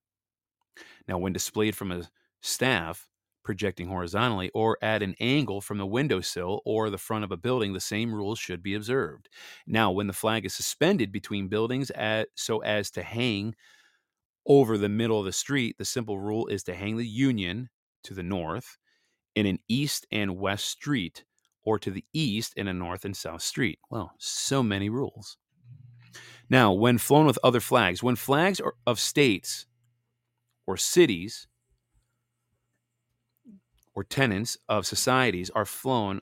Now, 1.08 1.18
when 1.18 1.34
displayed 1.34 1.76
from 1.76 1.92
a 1.92 2.10
staff 2.42 3.08
projecting 3.46 3.88
horizontally 3.88 4.50
or 4.54 4.78
at 4.82 5.04
an 5.04 5.16
angle 5.22 5.62
from 5.62 5.78
the 5.78 5.86
windowsill 5.86 6.62
or 6.66 6.90
the 6.90 6.98
front 6.98 7.24
of 7.24 7.32
a 7.32 7.38
building, 7.38 7.72
the 7.72 7.80
same 7.80 8.14
rules 8.14 8.40
should 8.40 8.62
be 8.62 8.74
observed. 8.74 9.30
Now, 9.66 9.92
when 9.92 10.08
the 10.08 10.14
flag 10.14 10.46
is 10.46 10.54
suspended 10.54 11.12
between 11.12 11.48
buildings 11.48 11.92
at, 11.92 12.30
so 12.36 12.60
as 12.60 12.92
to 12.92 13.04
hang 13.04 13.56
over 14.46 14.78
the 14.78 14.90
middle 14.90 15.20
of 15.20 15.26
the 15.26 15.32
street, 15.32 15.78
the 15.78 15.86
simple 15.86 16.20
rule 16.20 16.48
is 16.48 16.64
to 16.64 16.76
hang 16.76 16.98
the 16.98 17.08
Union 17.08 17.70
to 18.04 18.14
the 18.14 18.24
north 18.24 18.78
in 19.36 19.46
an 19.46 19.60
east 19.70 20.06
and 20.12 20.38
west 20.38 20.66
street 20.66 21.24
or 21.64 21.80
to 21.80 21.92
the 21.92 22.06
east 22.14 22.54
in 22.56 22.68
a 22.68 22.74
north 22.74 23.06
and 23.06 23.16
south 23.16 23.42
street. 23.42 23.80
Well, 23.90 24.12
so 24.20 24.62
many 24.62 24.90
rules. 24.90 25.38
Now, 26.50 26.74
when 26.74 26.98
flown 26.98 27.26
with 27.26 27.40
other 27.44 27.60
flags, 27.60 28.04
when 28.04 28.16
flags 28.16 28.60
are 28.60 28.76
of 28.86 29.00
states 29.00 29.66
or 30.68 30.78
cities 30.78 31.48
or 33.96 34.04
tenants 34.04 34.58
of 34.70 34.86
societies 34.86 35.50
are 35.50 35.66
flown 35.66 36.20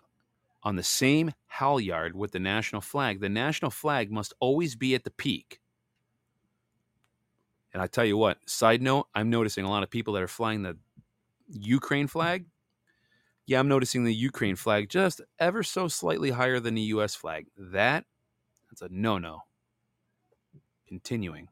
on 0.63 0.75
the 0.77 0.84
same 0.84 1.34
halyard 1.48 2.15
with 2.15 2.32
the 2.32 2.39
national 2.39 2.82
flag, 2.82 3.20
the 3.20 3.30
national 3.30 3.72
flag 3.72 4.12
must 4.12 4.34
always 4.39 4.75
be 4.75 4.96
at 4.96 5.03
the 5.03 5.12
peak. 5.12 5.60
And 7.74 7.82
I 7.82 7.88
tell 7.88 8.06
you 8.06 8.15
what, 8.18 8.38
side 8.48 8.82
note, 8.82 9.08
I'm 9.13 9.30
noticing 9.30 9.65
a 9.65 9.70
lot 9.70 9.84
of 9.84 9.89
people 9.89 10.13
that 10.13 10.24
are 10.24 10.27
flying 10.27 10.62
the 10.62 10.77
Ukraine 11.50 12.08
flag. 12.08 12.46
Yeah, 13.46 13.60
I'm 13.60 13.68
noticing 13.68 14.06
the 14.06 14.13
Ukraine 14.13 14.56
flag 14.56 14.89
just 14.89 15.20
ever 15.39 15.63
so 15.63 15.88
slightly 15.88 16.30
higher 16.30 16.60
than 16.60 16.75
the 16.75 16.82
US 16.82 17.15
flag. 17.15 17.48
That 17.58 18.06
that's 18.70 18.82
a 18.82 18.89
no-no. 18.89 19.42
Continuing. 20.88 21.50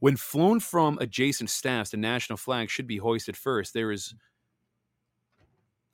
When 0.00 0.16
flown 0.16 0.60
from 0.60 0.98
adjacent 1.00 1.50
staffs, 1.50 1.90
the 1.90 1.96
national 1.96 2.36
flag 2.36 2.70
should 2.70 2.86
be 2.86 2.98
hoisted 2.98 3.36
first. 3.36 3.74
There 3.74 3.90
is 3.90 4.14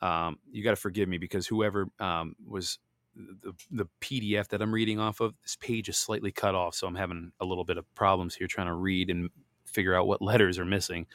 um, 0.01 0.39
you 0.53 0.63
got 0.63 0.71
to 0.71 0.77
forgive 0.77 1.09
me 1.09 1.17
because 1.17 1.47
whoever 1.47 1.87
um, 1.99 2.37
was 2.47 2.79
the, 3.17 3.55
the 3.71 3.87
PDF 4.03 4.49
that 4.49 4.61
I'm 4.61 4.73
reading 4.73 5.01
off 5.01 5.21
of, 5.21 5.35
this 5.43 5.57
page 5.57 5.89
is 5.89 5.97
slightly 5.97 6.31
cut 6.31 6.55
off, 6.55 6.75
so 6.75 6.87
I'm 6.87 6.95
having 6.95 7.33
a 7.41 7.45
little 7.45 7.65
bit 7.65 7.79
of 7.79 7.95
problems 7.95 8.35
here 8.35 8.47
trying 8.47 8.67
to 8.67 8.75
read 8.75 9.09
and 9.09 9.31
figure 9.65 9.95
out 9.95 10.07
what 10.07 10.21
letters 10.23 10.59
are 10.59 10.65
missing. 10.67 11.07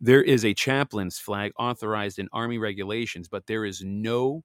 There 0.00 0.22
is 0.22 0.44
a 0.44 0.54
chaplain's 0.54 1.18
flag 1.18 1.52
authorized 1.58 2.18
in 2.18 2.28
Army 2.32 2.58
regulations, 2.58 3.28
but 3.28 3.46
there 3.46 3.64
is 3.64 3.82
no 3.82 4.44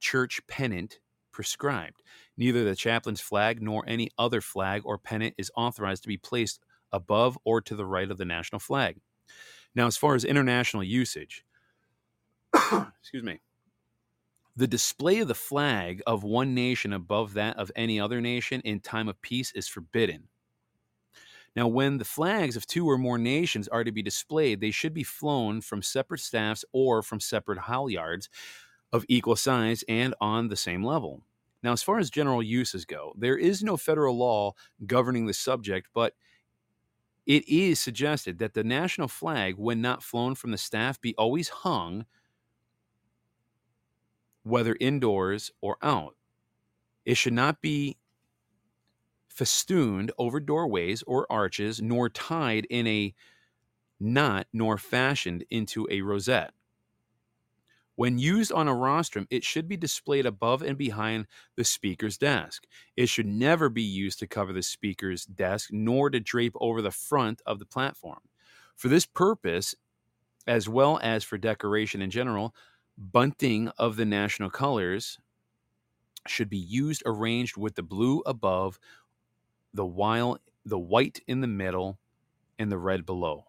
church 0.00 0.40
pennant 0.46 1.00
prescribed. 1.32 2.02
Neither 2.36 2.64
the 2.64 2.76
chaplain's 2.76 3.20
flag 3.20 3.60
nor 3.60 3.84
any 3.86 4.10
other 4.16 4.40
flag 4.40 4.82
or 4.84 4.96
pennant 4.96 5.34
is 5.38 5.50
authorized 5.56 6.02
to 6.04 6.08
be 6.08 6.18
placed 6.18 6.60
above 6.92 7.38
or 7.44 7.60
to 7.62 7.74
the 7.74 7.86
right 7.86 8.10
of 8.10 8.18
the 8.18 8.24
national 8.24 8.60
flag. 8.60 8.98
Now, 9.74 9.86
as 9.86 9.96
far 9.96 10.14
as 10.14 10.24
international 10.24 10.84
usage, 10.84 11.44
excuse 12.54 13.22
me, 13.22 13.40
the 14.54 14.66
display 14.66 15.20
of 15.20 15.28
the 15.28 15.34
flag 15.34 16.02
of 16.06 16.24
one 16.24 16.54
nation 16.54 16.92
above 16.92 17.34
that 17.34 17.56
of 17.56 17.72
any 17.74 17.98
other 17.98 18.20
nation 18.20 18.60
in 18.62 18.80
time 18.80 19.08
of 19.08 19.20
peace 19.22 19.50
is 19.52 19.66
forbidden. 19.66 20.28
Now, 21.54 21.68
when 21.68 21.98
the 21.98 22.04
flags 22.04 22.56
of 22.56 22.66
two 22.66 22.88
or 22.88 22.96
more 22.96 23.18
nations 23.18 23.68
are 23.68 23.84
to 23.84 23.92
be 23.92 24.02
displayed, 24.02 24.60
they 24.60 24.70
should 24.70 24.94
be 24.94 25.02
flown 25.02 25.60
from 25.60 25.82
separate 25.82 26.20
staffs 26.20 26.64
or 26.72 27.02
from 27.02 27.20
separate 27.20 27.60
halyards 27.60 28.28
of 28.92 29.04
equal 29.08 29.36
size 29.36 29.84
and 29.88 30.14
on 30.20 30.48
the 30.48 30.56
same 30.56 30.82
level. 30.84 31.22
Now, 31.62 31.72
as 31.72 31.82
far 31.82 31.98
as 31.98 32.10
general 32.10 32.42
uses 32.42 32.84
go, 32.84 33.14
there 33.16 33.36
is 33.36 33.62
no 33.62 33.76
federal 33.76 34.16
law 34.16 34.54
governing 34.86 35.26
the 35.26 35.34
subject, 35.34 35.88
but 35.94 36.14
it 37.26 37.48
is 37.48 37.80
suggested 37.80 38.38
that 38.38 38.54
the 38.54 38.64
national 38.64 39.08
flag, 39.08 39.56
when 39.56 39.80
not 39.80 40.02
flown 40.02 40.34
from 40.34 40.50
the 40.50 40.58
staff, 40.58 41.00
be 41.00 41.14
always 41.16 41.48
hung 41.48 42.06
whether 44.42 44.76
indoors 44.80 45.50
or 45.60 45.76
out. 45.82 46.16
It 47.04 47.16
should 47.16 47.32
not 47.32 47.60
be 47.60 47.98
festooned 49.28 50.12
over 50.18 50.40
doorways 50.40 51.02
or 51.04 51.30
arches, 51.30 51.80
nor 51.80 52.08
tied 52.08 52.66
in 52.66 52.86
a 52.86 53.14
knot, 54.00 54.46
nor 54.52 54.78
fashioned 54.78 55.44
into 55.50 55.86
a 55.90 56.02
rosette. 56.02 56.52
When 57.94 58.18
used 58.18 58.52
on 58.52 58.68
a 58.68 58.74
rostrum, 58.74 59.26
it 59.30 59.44
should 59.44 59.68
be 59.68 59.76
displayed 59.76 60.24
above 60.24 60.62
and 60.62 60.78
behind 60.78 61.26
the 61.56 61.64
speaker's 61.64 62.16
desk. 62.16 62.64
It 62.96 63.08
should 63.08 63.26
never 63.26 63.68
be 63.68 63.82
used 63.82 64.18
to 64.20 64.26
cover 64.26 64.52
the 64.52 64.62
speaker's 64.62 65.26
desk, 65.26 65.70
nor 65.72 66.08
to 66.10 66.18
drape 66.18 66.54
over 66.60 66.80
the 66.80 66.90
front 66.90 67.42
of 67.44 67.58
the 67.58 67.66
platform. 67.66 68.20
For 68.76 68.88
this 68.88 69.04
purpose, 69.04 69.74
as 70.46 70.68
well 70.68 70.98
as 71.02 71.22
for 71.22 71.36
decoration 71.38 72.00
in 72.00 72.10
general, 72.10 72.54
bunting 72.96 73.68
of 73.78 73.96
the 73.96 74.04
national 74.04 74.50
colors 74.50 75.18
should 76.26 76.48
be 76.48 76.58
used 76.58 77.02
arranged 77.04 77.56
with 77.56 77.74
the 77.74 77.82
blue 77.82 78.20
above, 78.20 78.78
the 79.74 79.86
while 79.86 80.38
the 80.64 80.78
white 80.78 81.20
in 81.26 81.40
the 81.40 81.46
middle, 81.46 81.98
and 82.58 82.70
the 82.70 82.78
red 82.78 83.04
below. 83.04 83.44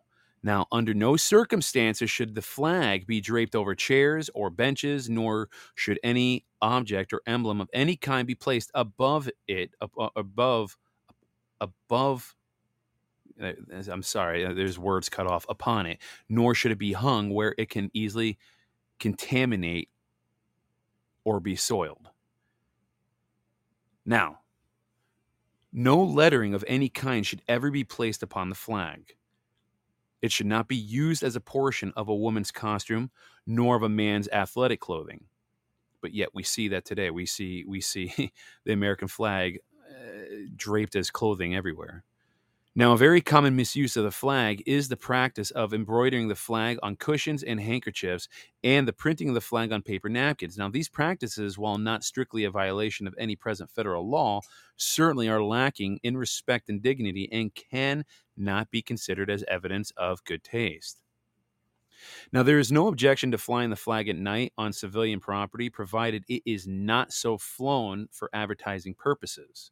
Now, 0.45 0.67
under 0.73 0.93
no 0.93 1.15
circumstances 1.15 2.11
should 2.11 2.35
the 2.35 2.41
flag 2.41 3.07
be 3.07 3.21
draped 3.21 3.55
over 3.55 3.73
chairs 3.73 4.29
or 4.35 4.49
benches, 4.49 5.09
nor 5.09 5.49
should 5.75 5.99
any 6.03 6.45
object 6.61 7.13
or 7.13 7.21
emblem 7.25 7.61
of 7.61 7.69
any 7.73 7.95
kind 7.95 8.27
be 8.27 8.35
placed 8.35 8.69
above 8.73 9.29
it, 9.47 9.71
above, 10.15 10.77
above. 11.61 12.35
Uh, 13.41 13.53
I'm 13.89 14.03
sorry, 14.03 14.45
uh, 14.45 14.53
there's 14.53 14.77
words 14.77 15.07
cut 15.07 15.27
off 15.27 15.45
upon 15.47 15.85
it, 15.85 15.99
nor 16.27 16.53
should 16.53 16.73
it 16.73 16.77
be 16.77 16.91
hung 16.91 17.29
where 17.29 17.55
it 17.57 17.69
can 17.69 17.89
easily 17.93 18.37
contaminate 18.99 19.89
or 21.23 21.39
be 21.39 21.55
soiled. 21.55 22.09
Now, 24.05 24.39
no 25.71 26.03
lettering 26.03 26.53
of 26.53 26.65
any 26.67 26.89
kind 26.89 27.25
should 27.25 27.41
ever 27.47 27.71
be 27.71 27.85
placed 27.85 28.21
upon 28.21 28.49
the 28.49 28.55
flag. 28.55 29.15
It 30.23 30.31
should 30.31 30.47
not 30.47 30.69
be 30.69 30.77
used 30.77 31.21
as 31.21 31.35
a 31.35 31.41
portion 31.41 31.91
of 31.97 32.07
a 32.07 32.15
woman's 32.15 32.49
costume 32.49 33.11
nor 33.45 33.75
of 33.75 33.83
a 33.83 33.89
man's 33.89 34.29
athletic 34.29 34.79
clothing. 34.79 35.25
But 36.01 36.13
yet 36.13 36.29
we 36.33 36.43
see 36.43 36.69
that 36.69 36.85
today. 36.85 37.11
We 37.11 37.25
see 37.25 37.65
we 37.67 37.81
see 37.81 38.31
the 38.65 38.71
American 38.71 39.09
flag 39.09 39.59
uh, 39.91 40.47
draped 40.55 40.95
as 40.95 41.11
clothing 41.11 41.55
everywhere. 41.55 42.05
Now, 42.75 42.93
a 42.93 42.97
very 42.97 43.21
common 43.21 43.55
misuse 43.55 43.97
of 43.97 44.03
the 44.03 44.11
flag 44.11 44.63
is 44.65 44.87
the 44.87 44.97
practice 44.97 45.51
of 45.51 45.75
embroidering 45.75 46.29
the 46.29 46.35
flag 46.35 46.79
on 46.81 46.95
cushions 46.95 47.43
and 47.43 47.59
handkerchiefs 47.59 48.27
and 48.63 48.87
the 48.87 48.93
printing 48.93 49.27
of 49.27 49.35
the 49.35 49.41
flag 49.41 49.71
on 49.71 49.83
paper 49.83 50.09
napkins. 50.09 50.57
Now, 50.57 50.69
these 50.69 50.89
practices, 50.89 51.57
while 51.59 51.77
not 51.77 52.03
strictly 52.03 52.45
a 52.45 52.49
violation 52.49 53.05
of 53.05 53.13
any 53.19 53.35
present 53.35 53.69
federal 53.69 54.09
law, 54.09 54.41
certainly 54.75 55.29
are 55.29 55.43
lacking 55.43 55.99
in 56.01 56.17
respect 56.17 56.69
and 56.69 56.81
dignity 56.81 57.29
and 57.31 57.53
can 57.53 58.05
not 58.37 58.71
be 58.71 58.81
considered 58.81 59.29
as 59.29 59.43
evidence 59.47 59.91
of 59.97 60.23
good 60.25 60.43
taste. 60.43 61.01
Now, 62.31 62.43
there 62.43 62.59
is 62.59 62.71
no 62.71 62.87
objection 62.87 63.31
to 63.31 63.37
flying 63.37 63.69
the 63.69 63.75
flag 63.75 64.09
at 64.09 64.15
night 64.17 64.53
on 64.57 64.73
civilian 64.73 65.19
property, 65.19 65.69
provided 65.69 66.25
it 66.27 66.43
is 66.45 66.67
not 66.67 67.13
so 67.13 67.37
flown 67.37 68.07
for 68.11 68.29
advertising 68.33 68.93
purposes. 68.93 69.71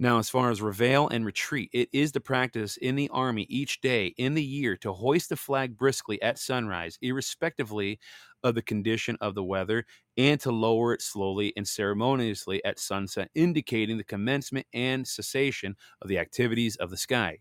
Now, 0.00 0.18
as 0.18 0.30
far 0.30 0.50
as 0.50 0.62
reveille 0.62 1.08
and 1.08 1.26
retreat, 1.26 1.70
it 1.72 1.88
is 1.92 2.12
the 2.12 2.20
practice 2.20 2.76
in 2.76 2.94
the 2.94 3.08
Army 3.08 3.46
each 3.48 3.80
day 3.80 4.08
in 4.16 4.34
the 4.34 4.44
year 4.44 4.76
to 4.78 4.92
hoist 4.92 5.28
the 5.28 5.36
flag 5.36 5.76
briskly 5.76 6.22
at 6.22 6.38
sunrise, 6.38 6.98
irrespectively 7.02 7.98
of 8.42 8.54
the 8.54 8.62
condition 8.62 9.16
of 9.20 9.34
the 9.34 9.44
weather, 9.44 9.84
and 10.16 10.40
to 10.40 10.50
lower 10.50 10.92
it 10.92 11.02
slowly 11.02 11.52
and 11.56 11.66
ceremoniously 11.66 12.64
at 12.64 12.78
sunset, 12.78 13.30
indicating 13.34 13.96
the 13.96 14.04
commencement 14.04 14.66
and 14.72 15.06
cessation 15.06 15.76
of 16.02 16.08
the 16.08 16.18
activities 16.18 16.76
of 16.76 16.90
the 16.90 16.96
sky. 16.96 17.38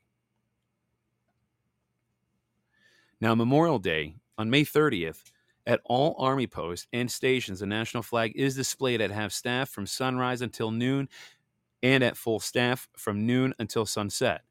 Now, 3.20 3.34
Memorial 3.34 3.80
Day 3.80 4.16
on 4.38 4.50
May 4.50 4.64
30th, 4.64 5.32
at 5.66 5.82
all 5.84 6.16
Army 6.18 6.48
posts 6.48 6.88
and 6.94 7.12
stations, 7.12 7.60
the 7.60 7.66
national 7.66 8.04
flag 8.04 8.32
is 8.36 8.56
displayed 8.56 9.02
at 9.02 9.12
half 9.12 9.34
staff 9.34 9.70
from 9.70 9.86
sunrise 9.86 10.42
until 10.42 10.72
noon 10.72 11.10
and 11.84 12.04
at 12.04 12.16
full 12.16 12.40
staff 12.40 12.88
from 12.98 13.26
noon 13.26 13.54
until 13.60 13.86
sunset. 13.86 14.42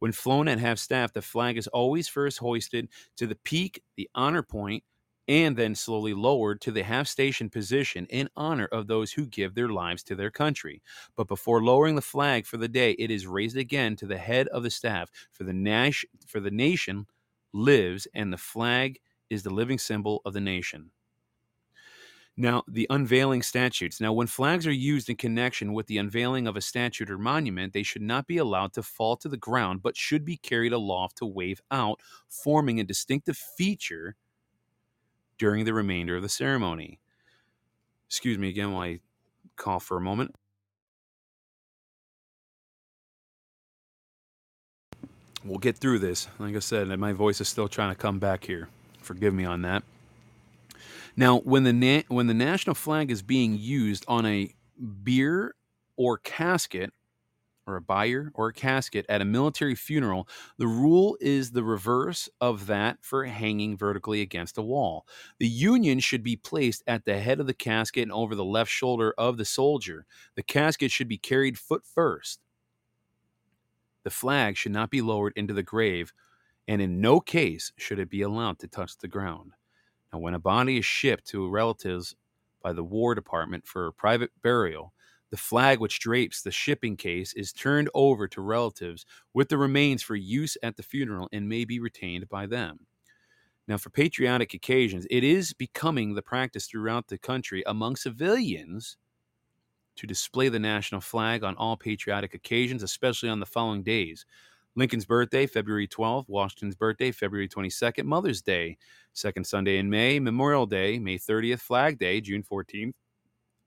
When 0.00 0.12
flown 0.12 0.48
at 0.48 0.58
half 0.58 0.78
staff, 0.78 1.12
the 1.12 1.22
flag 1.22 1.56
is 1.56 1.66
always 1.68 2.08
first 2.08 2.38
hoisted 2.38 2.88
to 3.16 3.26
the 3.26 3.36
peak, 3.36 3.82
the 3.96 4.10
honor 4.14 4.42
point, 4.42 4.84
and 5.28 5.56
then 5.56 5.74
slowly 5.74 6.14
lowered 6.14 6.60
to 6.62 6.70
the 6.72 6.82
half 6.82 7.06
station 7.08 7.50
position 7.50 8.06
in 8.06 8.28
honor 8.36 8.66
of 8.66 8.86
those 8.86 9.12
who 9.12 9.26
give 9.26 9.54
their 9.54 9.68
lives 9.68 10.02
to 10.04 10.14
their 10.14 10.30
country. 10.30 10.82
But 11.16 11.28
before 11.28 11.62
lowering 11.62 11.96
the 11.96 12.02
flag 12.02 12.46
for 12.46 12.56
the 12.56 12.68
day, 12.68 12.92
it 12.92 13.10
is 13.10 13.26
raised 13.26 13.56
again 13.56 13.96
to 13.96 14.06
the 14.06 14.18
head 14.18 14.48
of 14.48 14.62
the 14.62 14.70
staff, 14.70 15.10
for 15.30 15.44
the, 15.44 15.52
nas- 15.52 16.04
for 16.26 16.40
the 16.40 16.50
nation 16.50 17.06
lives, 17.52 18.06
and 18.14 18.32
the 18.32 18.38
flag 18.38 19.00
is 19.30 19.42
the 19.42 19.50
living 19.50 19.78
symbol 19.78 20.22
of 20.24 20.32
the 20.32 20.40
nation. 20.40 20.90
Now, 22.36 22.64
the 22.68 22.86
unveiling 22.90 23.42
statutes. 23.42 23.98
Now, 23.98 24.12
when 24.12 24.26
flags 24.26 24.66
are 24.66 24.72
used 24.72 25.08
in 25.08 25.16
connection 25.16 25.72
with 25.72 25.86
the 25.86 25.96
unveiling 25.96 26.46
of 26.46 26.54
a 26.54 26.60
statute 26.60 27.10
or 27.10 27.16
monument, 27.16 27.72
they 27.72 27.82
should 27.82 28.02
not 28.02 28.26
be 28.26 28.36
allowed 28.36 28.74
to 28.74 28.82
fall 28.82 29.16
to 29.18 29.28
the 29.28 29.38
ground, 29.38 29.82
but 29.82 29.96
should 29.96 30.24
be 30.24 30.36
carried 30.36 30.74
aloft 30.74 31.16
to 31.18 31.26
wave 31.26 31.62
out, 31.70 32.00
forming 32.28 32.78
a 32.78 32.84
distinctive 32.84 33.38
feature 33.38 34.16
during 35.38 35.64
the 35.64 35.74
remainder 35.74 36.16
of 36.16 36.22
the 36.22 36.28
ceremony. 36.28 37.00
Excuse 38.08 38.38
me 38.38 38.48
again 38.48 38.72
while 38.72 38.82
I 38.82 39.00
call 39.56 39.80
for 39.80 39.96
a 39.96 40.00
moment. 40.00 40.34
We'll 45.44 45.58
get 45.58 45.76
through 45.76 46.00
this. 46.00 46.28
Like 46.38 46.56
I 46.56 46.58
said, 46.58 46.88
my 46.98 47.12
voice 47.12 47.40
is 47.40 47.48
still 47.48 47.68
trying 47.68 47.90
to 47.90 48.00
come 48.00 48.18
back 48.18 48.44
here. 48.44 48.68
Forgive 49.00 49.32
me 49.32 49.44
on 49.44 49.62
that. 49.62 49.84
Now, 51.16 51.38
when 51.38 51.64
the 51.64 51.72
na- 51.72 52.02
when 52.08 52.26
the 52.26 52.34
national 52.34 52.74
flag 52.74 53.10
is 53.10 53.22
being 53.22 53.56
used 53.56 54.04
on 54.08 54.26
a 54.26 54.52
bier 54.78 55.54
or 55.96 56.18
casket, 56.18 56.92
or 57.66 57.76
a 57.76 57.82
bier 57.82 58.30
or 58.34 58.48
a 58.48 58.52
casket 58.52 59.04
at 59.08 59.20
a 59.20 59.24
military 59.24 59.74
funeral, 59.74 60.28
the 60.58 60.66
rule 60.66 61.16
is 61.20 61.50
the 61.50 61.64
reverse 61.64 62.28
of 62.40 62.66
that 62.66 62.98
for 63.02 63.24
hanging 63.24 63.76
vertically 63.76 64.20
against 64.20 64.58
a 64.58 64.62
wall. 64.62 65.06
The 65.38 65.48
union 65.48 66.00
should 66.00 66.22
be 66.22 66.36
placed 66.36 66.82
at 66.86 67.04
the 67.04 67.18
head 67.18 67.40
of 67.40 67.46
the 67.46 67.54
casket 67.54 68.02
and 68.02 68.12
over 68.12 68.34
the 68.34 68.44
left 68.44 68.70
shoulder 68.70 69.14
of 69.18 69.36
the 69.36 69.44
soldier. 69.44 70.06
The 70.34 70.42
casket 70.42 70.90
should 70.90 71.08
be 71.08 71.18
carried 71.18 71.58
foot 71.58 71.84
first. 71.84 72.40
The 74.04 74.10
flag 74.10 74.56
should 74.56 74.72
not 74.72 74.90
be 74.90 75.02
lowered 75.02 75.32
into 75.34 75.52
the 75.52 75.64
grave, 75.64 76.12
and 76.68 76.80
in 76.80 77.00
no 77.00 77.18
case 77.20 77.72
should 77.76 77.98
it 77.98 78.08
be 78.08 78.22
allowed 78.22 78.58
to 78.60 78.68
touch 78.68 78.98
the 78.98 79.08
ground. 79.08 79.52
Now, 80.12 80.20
when 80.20 80.34
a 80.34 80.38
body 80.38 80.78
is 80.78 80.84
shipped 80.86 81.26
to 81.28 81.48
relatives 81.48 82.14
by 82.62 82.72
the 82.72 82.84
War 82.84 83.14
Department 83.14 83.66
for 83.66 83.90
private 83.92 84.30
burial, 84.42 84.92
the 85.30 85.36
flag 85.36 85.80
which 85.80 86.00
drapes 86.00 86.42
the 86.42 86.50
shipping 86.50 86.96
case 86.96 87.32
is 87.34 87.52
turned 87.52 87.90
over 87.94 88.28
to 88.28 88.40
relatives 88.40 89.04
with 89.34 89.48
the 89.48 89.58
remains 89.58 90.02
for 90.02 90.16
use 90.16 90.56
at 90.62 90.76
the 90.76 90.82
funeral 90.82 91.28
and 91.32 91.48
may 91.48 91.64
be 91.64 91.80
retained 91.80 92.28
by 92.28 92.46
them. 92.46 92.80
Now, 93.68 93.76
for 93.78 93.90
patriotic 93.90 94.54
occasions, 94.54 95.06
it 95.10 95.24
is 95.24 95.52
becoming 95.52 96.14
the 96.14 96.22
practice 96.22 96.66
throughout 96.66 97.08
the 97.08 97.18
country 97.18 97.64
among 97.66 97.96
civilians 97.96 98.96
to 99.96 100.06
display 100.06 100.48
the 100.48 100.58
national 100.58 101.00
flag 101.00 101.42
on 101.42 101.56
all 101.56 101.76
patriotic 101.76 102.34
occasions, 102.34 102.82
especially 102.82 103.28
on 103.28 103.40
the 103.40 103.46
following 103.46 103.82
days 103.82 104.24
Lincoln's 104.76 105.06
birthday, 105.06 105.46
February 105.46 105.88
12th. 105.88 106.28
Washington's 106.28 106.76
birthday, 106.76 107.10
February 107.10 107.48
22nd. 107.48 108.04
Mother's 108.04 108.42
Day, 108.42 108.76
second 109.14 109.44
Sunday 109.44 109.78
in 109.78 109.88
May. 109.88 110.20
Memorial 110.20 110.66
Day, 110.66 110.98
May 110.98 111.18
30th. 111.18 111.60
Flag 111.60 111.98
Day, 111.98 112.20
June 112.20 112.42
14th. 112.42 112.92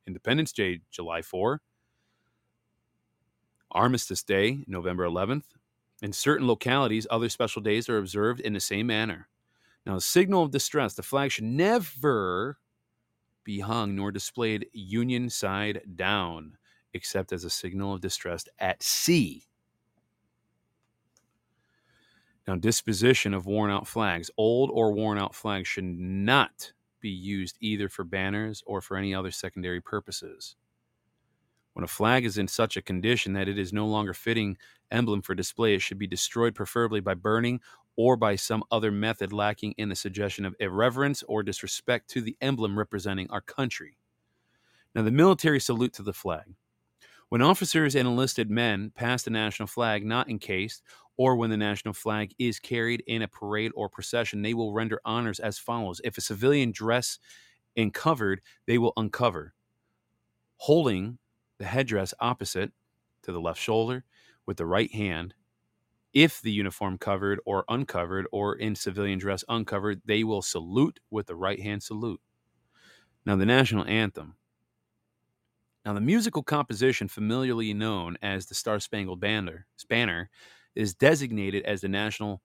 Independence 0.10 0.52
Day, 0.52 0.82
July 0.90 1.22
4. 1.22 1.62
Armistice 3.70 4.24
Day, 4.24 4.64
November 4.66 5.06
11th. 5.06 5.44
In 6.02 6.12
certain 6.12 6.48
localities, 6.48 7.06
other 7.12 7.30
special 7.30 7.62
days 7.62 7.88
are 7.88 8.00
observed 8.00 8.40
in 8.40 8.54
the 8.54 8.60
same 8.60 8.88
manner. 8.88 9.28
Now, 9.86 9.98
a 9.98 10.02
signal 10.02 10.42
of 10.42 10.52
distress, 10.52 10.96
the 10.96 11.04
flag 11.04 11.32
should 11.32 11.44
never 11.44 12.58
be 13.44 13.60
hung 13.60 13.96
nor 13.96 14.12
displayed 14.12 14.66
Union 14.74 15.30
side 15.30 15.82
down, 15.96 16.58
except 16.96 17.32
as 17.32 17.44
a 17.44 17.50
signal 17.50 17.94
of 17.94 18.02
distress 18.02 18.46
at 18.58 18.82
sea. 18.82 19.44
Now, 22.48 22.56
disposition 22.56 23.36
of 23.36 23.46
worn 23.46 23.70
out 23.70 23.88
flags. 23.88 24.32
Old 24.38 24.72
or 24.74 24.92
worn 24.92 25.20
out 25.20 25.36
flags 25.36 25.68
should 25.68 25.84
not 25.84 26.72
be 27.00 27.10
used 27.10 27.58
either 27.60 27.90
for 27.90 28.04
banners 28.04 28.64
or 28.66 28.82
for 28.82 28.98
any 28.98 29.14
other 29.14 29.32
secondary 29.32 29.82
purposes. 29.82 30.56
When 31.74 31.84
a 31.84 31.88
flag 31.88 32.26
is 32.26 32.38
in 32.38 32.48
such 32.48 32.76
a 32.76 32.82
condition 32.82 33.34
that 33.34 33.48
it 33.48 33.58
is 33.58 33.72
no 33.72 33.88
longer 33.88 34.14
fitting 34.14 34.58
emblem 34.92 35.22
for 35.22 35.36
display, 35.36 35.76
it 35.76 35.82
should 35.82 36.00
be 36.00 36.08
destroyed, 36.08 36.56
preferably 36.56 37.00
by 37.00 37.14
burning 37.14 37.62
or 37.96 38.16
by 38.16 38.36
some 38.36 38.64
other 38.72 38.92
method 38.92 39.32
lacking 39.32 39.74
in 39.78 39.90
the 39.90 39.96
suggestion 39.96 40.46
of 40.46 40.56
irreverence 40.60 41.24
or 41.28 41.44
disrespect 41.44 42.10
to 42.10 42.22
the 42.22 42.38
emblem 42.42 42.78
representing 42.78 43.30
our 43.30 43.42
country. 43.42 43.98
Now, 44.96 45.04
the 45.04 45.12
military 45.12 45.60
salute 45.60 45.94
to 45.94 46.04
the 46.04 46.14
flag. 46.14 46.56
When 47.30 47.42
officers 47.44 47.96
and 47.96 48.08
enlisted 48.08 48.50
men 48.50 48.92
pass 48.96 49.24
the 49.24 49.30
national 49.30 49.68
flag 49.68 50.04
not 50.04 50.30
encased, 50.30 50.82
or 51.20 51.36
when 51.36 51.50
the 51.50 51.58
national 51.58 51.94
flag 51.94 52.34
is 52.40 52.62
carried 52.62 53.04
in 53.06 53.22
a 53.22 53.28
parade 53.28 53.74
or 53.76 53.90
procession, 53.90 54.42
they 54.42 54.54
will 54.54 54.72
render 54.72 55.02
honors 55.04 55.42
as 55.42 55.60
follows. 55.60 56.00
If 56.06 56.18
a 56.18 56.22
civilian 56.22 56.72
dress 56.72 57.20
and 57.76 57.94
covered, 57.94 58.40
they 58.68 58.78
will 58.78 58.94
uncover, 58.96 59.54
holding 60.56 61.18
the 61.58 61.66
headdress 61.66 62.14
opposite 62.22 62.72
to 63.24 63.34
the 63.34 63.42
left 63.42 63.60
shoulder 63.60 64.06
with 64.46 64.56
the 64.56 64.66
right 64.66 64.90
hand. 64.94 65.34
If 66.14 66.42
the 66.42 66.54
uniform 66.54 66.98
covered 66.98 67.42
or 67.46 67.66
uncovered, 67.68 68.26
or 68.32 68.56
in 68.56 68.74
civilian 68.74 69.20
dress 69.20 69.44
uncovered, 69.50 70.02
they 70.06 70.24
will 70.24 70.42
salute 70.42 71.02
with 71.12 71.28
the 71.28 71.36
right 71.36 71.62
hand 71.62 71.84
salute. 71.84 72.22
Now, 73.26 73.36
the 73.36 73.46
national 73.46 73.84
anthem. 73.84 74.36
Now, 75.86 75.94
the 75.96 76.02
musical 76.02 76.44
composition, 76.44 77.10
familiarly 77.10 77.74
known 77.74 78.18
as 78.22 78.46
the 78.46 78.56
Star 78.56 78.80
Spangled 78.80 79.20
Banner, 79.20 79.66
Spanner, 79.76 80.30
is 80.76 80.94
designated 80.94 81.64
as 81.66 81.82
the 81.82 81.90
national 81.90 82.42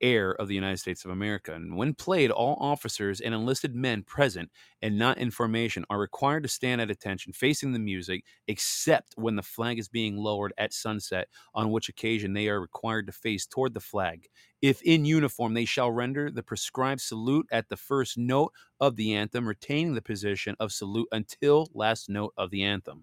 air 0.00 0.32
of 0.32 0.48
the 0.48 0.54
United 0.54 0.78
States 0.78 1.04
of 1.04 1.10
America. 1.10 1.52
And 1.52 1.76
when 1.76 1.94
played, 1.94 2.30
all 2.30 2.56
officers 2.60 3.20
and 3.20 3.34
enlisted 3.34 3.74
men 3.74 4.02
present 4.02 4.50
and 4.82 4.98
not 4.98 5.18
in 5.18 5.30
formation 5.30 5.84
are 5.90 5.98
required 5.98 6.44
to 6.44 6.48
stand 6.48 6.80
at 6.80 6.90
attention 6.90 7.32
facing 7.32 7.72
the 7.72 7.78
music, 7.78 8.24
except 8.46 9.14
when 9.16 9.36
the 9.36 9.42
flag 9.42 9.78
is 9.78 9.88
being 9.88 10.16
lowered 10.16 10.52
at 10.58 10.72
sunset, 10.72 11.28
on 11.54 11.70
which 11.70 11.88
occasion 11.88 12.32
they 12.32 12.48
are 12.48 12.60
required 12.60 13.06
to 13.06 13.12
face 13.12 13.46
toward 13.46 13.74
the 13.74 13.80
flag. 13.80 14.26
If 14.62 14.82
in 14.82 15.04
uniform, 15.04 15.54
they 15.54 15.64
shall 15.64 15.90
render 15.90 16.30
the 16.30 16.42
prescribed 16.42 17.00
salute 17.00 17.46
at 17.50 17.68
the 17.68 17.76
first 17.76 18.18
note 18.18 18.52
of 18.80 18.96
the 18.96 19.14
anthem, 19.14 19.46
retaining 19.46 19.94
the 19.94 20.02
position 20.02 20.56
of 20.60 20.72
salute 20.72 21.08
until 21.12 21.68
last 21.74 22.08
note 22.08 22.34
of 22.36 22.50
the 22.50 22.62
anthem. 22.62 23.02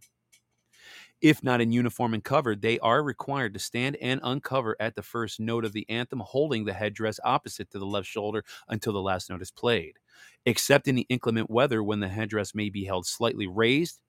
If 1.26 1.42
not 1.44 1.60
in 1.60 1.72
uniform 1.72 2.14
and 2.14 2.24
covered, 2.24 2.62
they 2.62 2.78
are 2.78 3.02
required 3.02 3.56
to 3.56 3.60
stand 3.60 3.98
and 4.00 4.20
uncover 4.24 4.76
at 4.80 4.94
the 4.94 5.02
first 5.02 5.40
note 5.40 5.66
of 5.66 5.74
the 5.74 5.90
anthem, 5.90 6.20
holding 6.20 6.66
the 6.66 6.74
headdress 6.74 7.20
opposite 7.24 7.72
to 7.72 7.80
the 7.80 7.86
left 7.88 8.06
shoulder 8.06 8.46
until 8.68 8.94
the 8.94 9.02
last 9.02 9.32
note 9.32 9.42
is 9.42 9.50
played. 9.50 9.98
Except 10.46 10.88
in 10.88 10.94
the 10.94 11.08
inclement 11.10 11.50
weather 11.50 11.82
when 11.84 12.00
the 12.00 12.10
headdress 12.10 12.54
may 12.54 12.70
be 12.70 12.86
held 12.86 13.08
slightly 13.08 13.48
raised, 13.48 14.00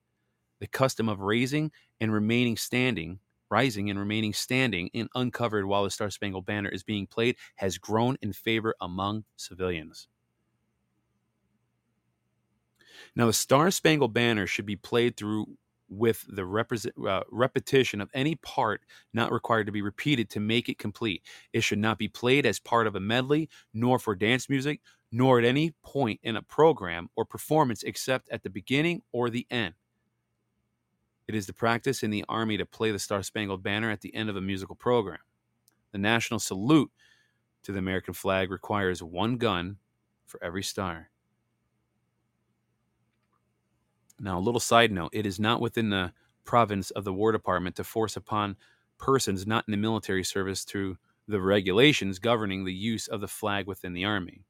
the 0.58 0.66
custom 0.66 1.08
of 1.08 1.20
raising 1.20 1.72
and 2.02 2.12
remaining 2.12 2.58
standing, 2.58 3.20
rising 3.48 3.88
and 3.88 3.98
remaining 3.98 4.34
standing 4.34 4.90
and 4.92 5.08
uncovered 5.14 5.64
while 5.64 5.84
the 5.84 5.90
Star 5.90 6.10
Spangled 6.10 6.44
Banner 6.44 6.68
is 6.68 6.82
being 6.82 7.06
played 7.06 7.36
has 7.54 7.78
grown 7.78 8.18
in 8.20 8.34
favor 8.34 8.74
among 8.78 9.24
civilians. 9.36 10.06
Now, 13.14 13.24
the 13.24 13.32
Star 13.32 13.70
Spangled 13.70 14.12
Banner 14.12 14.46
should 14.46 14.66
be 14.66 14.76
played 14.76 15.16
through 15.16 15.56
with 15.88 16.24
the 16.28 16.44
represent, 16.44 16.94
uh, 17.06 17.22
repetition 17.30 18.00
of 18.00 18.10
any 18.14 18.34
part 18.36 18.82
not 19.12 19.32
required 19.32 19.66
to 19.66 19.72
be 19.72 19.82
repeated 19.82 20.28
to 20.30 20.40
make 20.40 20.68
it 20.68 20.78
complete. 20.78 21.22
It 21.52 21.62
should 21.62 21.78
not 21.78 21.98
be 21.98 22.08
played 22.08 22.46
as 22.46 22.58
part 22.58 22.86
of 22.86 22.96
a 22.96 23.00
medley, 23.00 23.48
nor 23.72 23.98
for 23.98 24.14
dance 24.14 24.48
music, 24.48 24.80
nor 25.12 25.38
at 25.38 25.44
any 25.44 25.74
point 25.84 26.20
in 26.22 26.36
a 26.36 26.42
program 26.42 27.08
or 27.16 27.24
performance 27.24 27.82
except 27.82 28.28
at 28.30 28.42
the 28.42 28.50
beginning 28.50 29.02
or 29.12 29.30
the 29.30 29.46
end. 29.50 29.74
It 31.28 31.34
is 31.34 31.46
the 31.46 31.52
practice 31.52 32.02
in 32.02 32.10
the 32.10 32.24
Army 32.28 32.56
to 32.56 32.66
play 32.66 32.92
the 32.92 32.98
Star 32.98 33.22
Spangled 33.22 33.62
Banner 33.62 33.90
at 33.90 34.00
the 34.00 34.14
end 34.14 34.30
of 34.30 34.36
a 34.36 34.40
musical 34.40 34.76
program. 34.76 35.18
The 35.92 35.98
national 35.98 36.40
salute 36.40 36.90
to 37.64 37.72
the 37.72 37.78
American 37.78 38.14
flag 38.14 38.50
requires 38.50 39.02
one 39.02 39.36
gun 39.36 39.78
for 40.24 40.42
every 40.42 40.62
star. 40.62 41.10
Now, 44.18 44.38
a 44.38 44.40
little 44.40 44.60
side 44.60 44.92
note 44.92 45.10
it 45.12 45.26
is 45.26 45.38
not 45.38 45.60
within 45.60 45.90
the 45.90 46.12
province 46.44 46.90
of 46.90 47.04
the 47.04 47.12
War 47.12 47.32
Department 47.32 47.76
to 47.76 47.84
force 47.84 48.16
upon 48.16 48.56
persons 48.98 49.46
not 49.46 49.64
in 49.68 49.72
the 49.72 49.76
military 49.76 50.24
service 50.24 50.64
through 50.64 50.96
the 51.28 51.40
regulations 51.40 52.18
governing 52.18 52.64
the 52.64 52.72
use 52.72 53.08
of 53.08 53.20
the 53.20 53.28
flag 53.28 53.66
within 53.66 53.92
the 53.92 54.04
Army. 54.04 54.44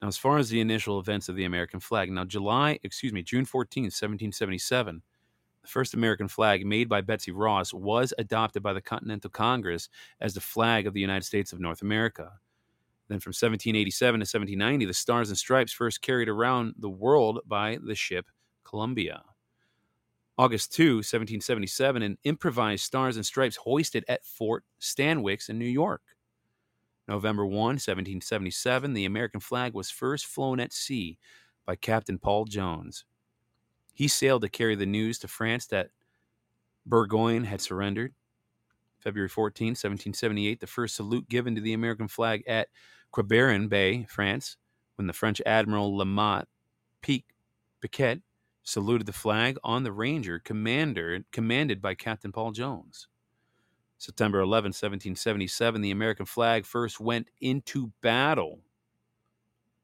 Now, 0.00 0.08
as 0.08 0.16
far 0.16 0.38
as 0.38 0.48
the 0.48 0.60
initial 0.60 1.00
events 1.00 1.28
of 1.28 1.34
the 1.34 1.44
American 1.44 1.80
flag, 1.80 2.10
now 2.10 2.24
July, 2.24 2.78
excuse 2.84 3.12
me, 3.12 3.22
June 3.22 3.44
14, 3.44 3.84
1777, 3.84 5.02
the 5.62 5.68
first 5.68 5.94
American 5.94 6.28
flag 6.28 6.64
made 6.64 6.88
by 6.88 7.00
Betsy 7.00 7.32
Ross 7.32 7.74
was 7.74 8.14
adopted 8.16 8.62
by 8.62 8.72
the 8.72 8.80
Continental 8.80 9.30
Congress 9.30 9.88
as 10.20 10.34
the 10.34 10.40
flag 10.40 10.86
of 10.86 10.94
the 10.94 11.00
United 11.00 11.24
States 11.24 11.52
of 11.52 11.58
North 11.58 11.82
America. 11.82 12.34
Then 13.08 13.20
from 13.20 13.30
1787 13.30 14.20
to 14.20 14.22
1790, 14.22 14.84
the 14.84 14.94
Stars 14.94 15.30
and 15.30 15.38
Stripes 15.38 15.72
first 15.72 16.02
carried 16.02 16.28
around 16.28 16.74
the 16.78 16.90
world 16.90 17.40
by 17.46 17.78
the 17.82 17.94
ship 17.94 18.26
Columbia. 18.64 19.22
August 20.36 20.72
2, 20.74 20.98
1777, 20.98 22.02
an 22.02 22.18
improvised 22.24 22.84
Stars 22.84 23.16
and 23.16 23.26
Stripes 23.26 23.56
hoisted 23.56 24.04
at 24.08 24.24
Fort 24.24 24.64
Stanwix 24.80 25.48
in 25.48 25.58
New 25.58 25.64
York. 25.64 26.02
November 27.08 27.46
1, 27.46 27.54
1777, 27.54 28.92
the 28.92 29.06
American 29.06 29.40
flag 29.40 29.72
was 29.72 29.90
first 29.90 30.26
flown 30.26 30.60
at 30.60 30.72
sea 30.72 31.18
by 31.64 31.74
Captain 31.74 32.18
Paul 32.18 32.44
Jones. 32.44 33.04
He 33.94 34.06
sailed 34.06 34.42
to 34.42 34.48
carry 34.48 34.76
the 34.76 34.86
news 34.86 35.18
to 35.20 35.28
France 35.28 35.66
that 35.68 35.88
Burgoyne 36.86 37.44
had 37.44 37.60
surrendered. 37.60 38.14
February 39.00 39.28
14, 39.28 39.68
1778, 39.68 40.60
the 40.60 40.66
first 40.66 40.96
salute 40.96 41.28
given 41.28 41.54
to 41.54 41.60
the 41.60 41.72
American 41.72 42.08
flag 42.08 42.44
at 42.46 42.68
Quiberon 43.12 43.68
Bay, 43.68 44.06
France, 44.08 44.56
when 44.96 45.06
the 45.06 45.12
French 45.12 45.40
Admiral 45.46 45.96
La 45.96 46.04
Motte 46.04 46.48
Picquet 47.02 48.22
saluted 48.62 49.06
the 49.06 49.12
flag 49.12 49.56
on 49.64 49.82
the 49.82 49.92
Ranger 49.92 50.38
commander, 50.38 51.20
commanded 51.32 51.80
by 51.80 51.94
Captain 51.94 52.32
Paul 52.32 52.52
Jones. 52.52 53.08
September 53.96 54.40
11, 54.40 54.68
1777, 54.68 55.80
the 55.80 55.90
American 55.90 56.26
flag 56.26 56.66
first 56.66 57.00
went 57.00 57.28
into 57.40 57.92
battle, 58.00 58.60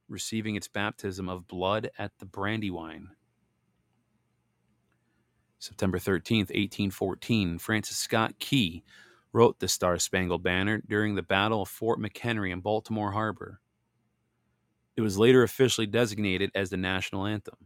receiving 0.09 0.55
its 0.55 0.69
baptism 0.69 1.29
of 1.29 1.49
blood 1.49 1.91
at 1.99 2.13
the 2.19 2.27
Brandywine. 2.27 3.09
September 5.59 5.99
13, 5.99 6.41
1814, 6.41 7.59
Francis 7.59 7.97
Scott 7.97 8.39
Key 8.39 8.85
wrote 9.35 9.59
the 9.59 9.69
Star 9.69 9.99
Spangled 9.99 10.45
Banner 10.45 10.81
during 10.89 11.17
the 11.17 11.23
Battle 11.23 11.61
of 11.61 11.69
Fort 11.69 11.99
McHenry 11.99 12.53
in 12.53 12.61
Baltimore 12.61 13.11
Harbor. 13.11 13.61
It 14.97 15.01
was 15.01 15.19
later 15.19 15.43
officially 15.43 15.89
designated 15.89 16.53
as 16.55 16.71
the 16.71 16.77
national 16.77 17.27
anthem. 17.27 17.57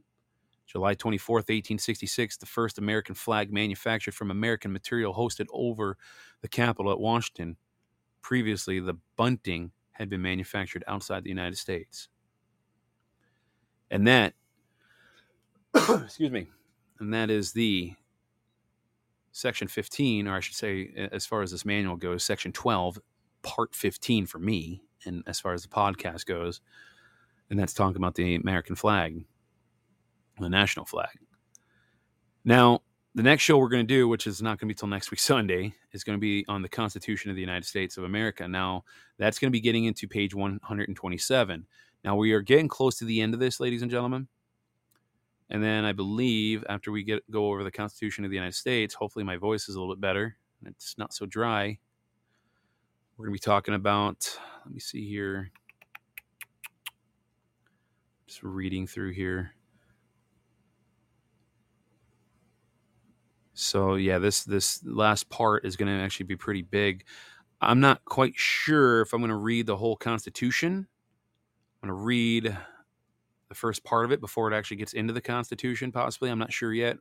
July 0.66 0.94
24, 0.94 1.36
1866, 1.36 2.38
the 2.38 2.46
first 2.46 2.78
American 2.78 3.14
flag 3.14 3.52
manufactured 3.52 4.14
from 4.14 4.30
American 4.30 4.72
material 4.72 5.14
hosted 5.14 5.46
over 5.52 5.98
the 6.40 6.48
Capitol 6.48 6.90
at 6.90 6.98
Washington. 6.98 7.56
Previously, 8.22 8.80
the 8.80 8.96
bunting 9.16 9.70
had 9.92 10.08
been 10.08 10.22
manufactured 10.22 10.84
outside 10.88 11.22
the 11.22 11.30
United 11.30 11.56
States. 11.56 12.08
And 13.90 14.06
that, 14.06 14.34
excuse 15.74 16.30
me, 16.30 16.48
and 16.98 17.12
that 17.12 17.30
is 17.30 17.52
the 17.52 17.94
section 19.32 19.68
15, 19.68 20.26
or 20.26 20.36
I 20.36 20.40
should 20.40 20.56
say, 20.56 21.08
as 21.12 21.26
far 21.26 21.42
as 21.42 21.50
this 21.50 21.64
manual 21.64 21.96
goes, 21.96 22.24
section 22.24 22.52
12, 22.52 22.98
part 23.42 23.74
15 23.74 24.26
for 24.26 24.38
me, 24.38 24.82
and 25.04 25.22
as 25.26 25.40
far 25.40 25.54
as 25.54 25.62
the 25.62 25.68
podcast 25.68 26.26
goes, 26.26 26.60
and 27.50 27.58
that's 27.58 27.72
talking 27.72 27.96
about 27.96 28.14
the 28.14 28.34
American 28.34 28.76
flag, 28.76 29.24
the 30.38 30.48
national 30.48 30.86
flag. 30.86 31.18
Now, 32.44 32.82
the 33.14 33.22
next 33.22 33.42
show 33.42 33.58
we're 33.58 33.68
going 33.68 33.86
to 33.86 33.94
do, 33.94 34.06
which 34.06 34.26
is 34.26 34.42
not 34.42 34.58
going 34.58 34.68
to 34.68 34.74
be 34.74 34.78
till 34.78 34.88
next 34.88 35.10
week 35.10 35.20
Sunday, 35.20 35.74
is 35.92 36.04
going 36.04 36.16
to 36.16 36.20
be 36.20 36.44
on 36.48 36.62
the 36.62 36.68
Constitution 36.68 37.30
of 37.30 37.36
the 37.36 37.42
United 37.42 37.64
States 37.64 37.96
of 37.96 38.04
America. 38.04 38.46
Now, 38.46 38.84
that's 39.18 39.38
going 39.38 39.50
to 39.50 39.56
be 39.56 39.60
getting 39.60 39.84
into 39.84 40.06
page 40.06 40.34
127. 40.34 41.66
Now, 42.04 42.16
we 42.16 42.32
are 42.32 42.40
getting 42.40 42.68
close 42.68 42.96
to 42.98 43.04
the 43.04 43.20
end 43.20 43.34
of 43.34 43.40
this, 43.40 43.60
ladies 43.60 43.82
and 43.82 43.90
gentlemen. 43.90 44.28
And 45.50 45.62
then 45.62 45.84
I 45.84 45.92
believe 45.92 46.64
after 46.68 46.92
we 46.92 47.04
get 47.04 47.28
go 47.30 47.46
over 47.46 47.64
the 47.64 47.70
Constitution 47.70 48.24
of 48.24 48.30
the 48.30 48.36
United 48.36 48.54
States, 48.54 48.94
hopefully 48.94 49.24
my 49.24 49.36
voice 49.36 49.68
is 49.68 49.76
a 49.76 49.80
little 49.80 49.94
bit 49.94 50.00
better. 50.00 50.36
It's 50.66 50.98
not 50.98 51.14
so 51.14 51.24
dry. 51.24 51.78
We're 53.16 53.26
going 53.26 53.34
to 53.34 53.40
be 53.40 53.44
talking 53.44 53.74
about, 53.74 54.38
let 54.64 54.74
me 54.74 54.80
see 54.80 55.08
here. 55.08 55.50
Just 58.26 58.42
reading 58.42 58.86
through 58.86 59.12
here. 59.12 59.52
So 63.54 63.94
yeah, 63.96 64.18
this 64.18 64.44
this 64.44 64.84
last 64.84 65.28
part 65.30 65.64
is 65.64 65.76
going 65.76 65.88
to 65.88 66.04
actually 66.04 66.26
be 66.26 66.36
pretty 66.36 66.62
big. 66.62 67.04
I'm 67.60 67.80
not 67.80 68.04
quite 68.04 68.34
sure 68.36 69.00
if 69.00 69.12
I'm 69.12 69.20
going 69.20 69.30
to 69.30 69.36
read 69.36 69.66
the 69.66 69.76
whole 69.76 69.96
Constitution. 69.96 70.86
I'm 71.82 71.88
going 71.88 71.98
to 71.98 72.04
read 72.04 72.56
the 73.48 73.54
first 73.54 73.84
part 73.84 74.04
of 74.04 74.12
it 74.12 74.20
before 74.20 74.50
it 74.50 74.56
actually 74.56 74.76
gets 74.76 74.92
into 74.92 75.12
the 75.12 75.20
Constitution, 75.20 75.92
possibly. 75.92 76.30
I'm 76.30 76.38
not 76.38 76.52
sure 76.52 76.72
yet. 76.72 76.98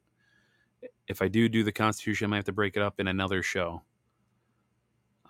If 1.07 1.21
I 1.21 1.27
do 1.27 1.49
do 1.49 1.63
the 1.63 1.71
Constitution, 1.71 2.25
I 2.25 2.27
might 2.29 2.35
have 2.37 2.45
to 2.45 2.53
break 2.53 2.75
it 2.75 2.81
up 2.81 2.99
in 2.99 3.07
another 3.07 3.43
show. 3.43 3.81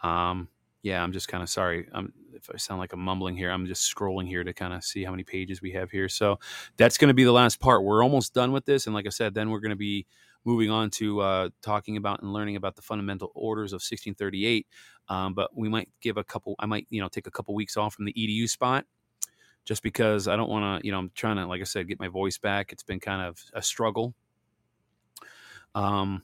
Um, 0.04 0.50
yeah, 0.84 1.02
I'm 1.02 1.12
just 1.12 1.28
kind 1.28 1.42
of 1.42 1.50
sorry. 1.50 1.88
I'm, 1.92 2.14
if 2.34 2.50
I 2.54 2.58
sound 2.58 2.80
like 2.80 2.94
I'm 2.94 3.00
mumbling 3.00 3.36
here, 3.36 3.50
I'm 3.50 3.66
just 3.66 3.94
scrolling 3.94 4.28
here 4.28 4.44
to 4.44 4.54
kind 4.54 4.74
of 4.74 4.84
see 4.84 5.04
how 5.04 5.12
many 5.12 5.24
pages 5.24 5.62
we 5.62 5.72
have 5.72 5.90
here. 5.90 6.08
So 6.08 6.40
that's 6.78 6.98
going 6.98 7.08
to 7.08 7.14
be 7.14 7.24
the 7.24 7.32
last 7.32 7.60
part. 7.60 7.84
We're 7.84 8.04
almost 8.04 8.34
done 8.34 8.52
with 8.52 8.66
this, 8.66 8.86
and 8.86 8.94
like 8.94 9.08
I 9.08 9.10
said, 9.10 9.34
then 9.34 9.50
we're 9.50 9.60
going 9.60 9.72
to 9.72 9.76
be 9.76 10.06
moving 10.46 10.70
on 10.70 10.90
to 10.90 11.20
uh, 11.20 11.50
talking 11.62 11.98
about 11.98 12.22
and 12.22 12.32
learning 12.32 12.56
about 12.56 12.76
the 12.76 12.82
fundamental 12.82 13.32
orders 13.34 13.74
of 13.74 13.78
1638. 13.78 14.68
Um, 15.10 15.34
but 15.34 15.50
we 15.58 15.68
might 15.68 15.90
give 16.00 16.18
a 16.18 16.24
couple. 16.24 16.56
I 16.60 16.68
might 16.68 16.86
you 16.90 17.02
know 17.02 17.10
take 17.10 17.28
a 17.28 17.32
couple 17.32 17.56
weeks 17.56 17.76
off 17.76 17.96
from 17.96 18.06
the 18.06 18.14
EDU 18.14 18.48
spot 18.50 18.86
just 19.68 19.84
because 19.84 20.30
I 20.30 20.38
don't 20.38 20.50
want 20.50 20.82
to. 20.82 20.88
You 20.88 20.94
know, 20.94 20.98
I'm 20.98 21.12
trying 21.14 21.36
to, 21.36 21.46
like 21.46 21.62
I 21.62 21.66
said, 21.66 21.88
get 21.88 22.00
my 22.00 22.08
voice 22.08 22.38
back. 22.38 22.72
It's 22.72 22.84
been 22.84 23.02
kind 23.02 23.22
of 23.22 23.44
a 23.54 23.62
struggle. 23.62 24.16
Um, 25.76 26.24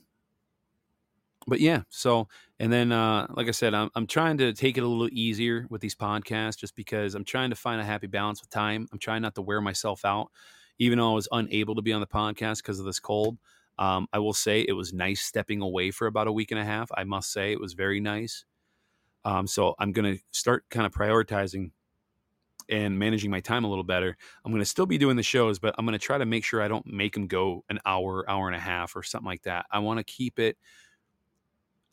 but 1.46 1.60
yeah, 1.60 1.82
so 1.90 2.26
and 2.58 2.72
then 2.72 2.90
uh, 2.90 3.26
like 3.34 3.48
I 3.48 3.50
said, 3.52 3.74
I'm 3.74 3.90
I'm 3.94 4.06
trying 4.06 4.38
to 4.38 4.54
take 4.54 4.78
it 4.78 4.82
a 4.82 4.88
little 4.88 5.10
easier 5.12 5.66
with 5.68 5.82
these 5.82 5.94
podcasts, 5.94 6.56
just 6.56 6.74
because 6.74 7.14
I'm 7.14 7.24
trying 7.24 7.50
to 7.50 7.56
find 7.56 7.80
a 7.80 7.84
happy 7.84 8.06
balance 8.06 8.40
with 8.40 8.48
time. 8.48 8.88
I'm 8.90 8.98
trying 8.98 9.20
not 9.22 9.34
to 9.34 9.42
wear 9.42 9.60
myself 9.60 10.06
out, 10.06 10.30
even 10.78 10.98
though 10.98 11.12
I 11.12 11.14
was 11.14 11.28
unable 11.30 11.74
to 11.74 11.82
be 11.82 11.92
on 11.92 12.00
the 12.00 12.06
podcast 12.06 12.58
because 12.58 12.80
of 12.80 12.86
this 12.86 12.98
cold. 12.98 13.36
Um, 13.78 14.06
I 14.12 14.20
will 14.20 14.32
say 14.32 14.64
it 14.66 14.72
was 14.72 14.94
nice 14.94 15.20
stepping 15.20 15.60
away 15.60 15.90
for 15.90 16.06
about 16.06 16.28
a 16.28 16.32
week 16.32 16.50
and 16.50 16.60
a 16.60 16.64
half. 16.64 16.90
I 16.96 17.04
must 17.04 17.30
say 17.30 17.52
it 17.52 17.60
was 17.60 17.74
very 17.74 18.00
nice. 18.00 18.44
Um, 19.26 19.46
so 19.46 19.74
I'm 19.78 19.92
going 19.92 20.16
to 20.16 20.22
start 20.30 20.64
kind 20.70 20.86
of 20.86 20.92
prioritizing 20.92 21.72
and 22.68 22.98
managing 22.98 23.30
my 23.30 23.40
time 23.40 23.64
a 23.64 23.68
little 23.68 23.84
better. 23.84 24.16
I'm 24.44 24.52
going 24.52 24.62
to 24.62 24.68
still 24.68 24.86
be 24.86 24.98
doing 24.98 25.16
the 25.16 25.22
shows, 25.22 25.58
but 25.58 25.74
I'm 25.78 25.86
going 25.86 25.98
to 25.98 26.04
try 26.04 26.18
to 26.18 26.26
make 26.26 26.44
sure 26.44 26.62
I 26.62 26.68
don't 26.68 26.86
make 26.86 27.14
them 27.14 27.26
go 27.26 27.64
an 27.68 27.78
hour, 27.86 28.28
hour 28.28 28.46
and 28.46 28.56
a 28.56 28.60
half, 28.60 28.96
or 28.96 29.02
something 29.02 29.26
like 29.26 29.42
that. 29.42 29.66
I 29.70 29.78
want 29.80 29.98
to 29.98 30.04
keep 30.04 30.38
it 30.38 30.56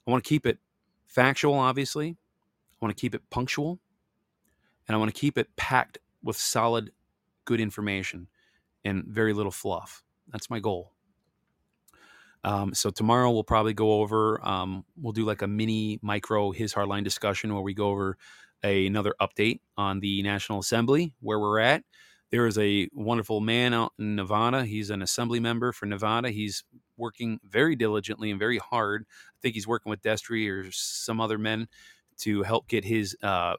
I 0.08 0.12
want 0.12 0.24
to 0.24 0.28
keep 0.28 0.46
it 0.46 0.58
factual, 1.08 1.54
obviously. 1.54 2.10
I 2.10 2.86
want 2.86 2.96
to 2.96 3.00
keep 3.00 3.14
it 3.14 3.22
punctual. 3.30 3.80
And 4.88 4.96
I 4.96 5.00
want 5.00 5.14
to 5.14 5.20
keep 5.20 5.38
it 5.38 5.56
packed 5.56 6.00
with 6.24 6.38
solid, 6.38 6.92
good 7.46 7.62
information 7.62 8.28
and 8.84 9.06
very 9.06 9.34
little 9.34 9.52
fluff. 9.52 10.04
That's 10.30 10.50
my 10.50 10.60
goal. 10.60 10.94
Um, 12.44 12.74
so 12.74 12.90
tomorrow 12.90 13.30
we'll 13.30 13.44
probably 13.44 13.74
go 13.74 14.02
over, 14.02 14.44
um, 14.46 14.84
we'll 15.00 15.14
do 15.14 15.26
like 15.26 15.44
a 15.44 15.48
mini 15.48 16.00
micro 16.02 16.52
his 16.52 16.74
hardline 16.74 17.04
discussion 17.04 17.54
where 17.54 17.62
we 17.62 17.76
go 17.76 17.90
over 17.90 18.18
a, 18.64 18.88
another 18.88 19.16
update 19.22 19.60
on 19.78 20.00
the 20.00 20.22
National 20.22 20.60
Assembly, 20.60 21.14
where 21.20 21.40
we're 21.40 21.60
at. 21.60 21.84
There 22.32 22.48
is 22.48 22.58
a 22.58 22.88
wonderful 22.94 23.42
man 23.42 23.74
out 23.74 23.92
in 24.00 24.16
Nevada. 24.16 24.64
He's 24.64 24.90
an 24.90 25.02
assembly 25.02 25.42
member 25.42 25.74
for 25.74 25.86
Nevada. 25.86 26.30
He's 26.30 26.64
working 26.96 27.40
very 27.44 27.76
diligently 27.76 28.32
and 28.32 28.40
very 28.40 28.58
hard. 28.58 29.06
I 29.10 29.38
think 29.42 29.56
he's 29.56 29.68
working 29.68 29.90
with 29.90 30.02
Destry 30.02 30.50
or 30.50 30.72
some 30.72 31.20
other 31.20 31.38
men 31.38 31.68
to 32.20 32.44
help 32.44 32.70
get 32.70 32.86
his 32.86 33.18
uh, 33.22 33.56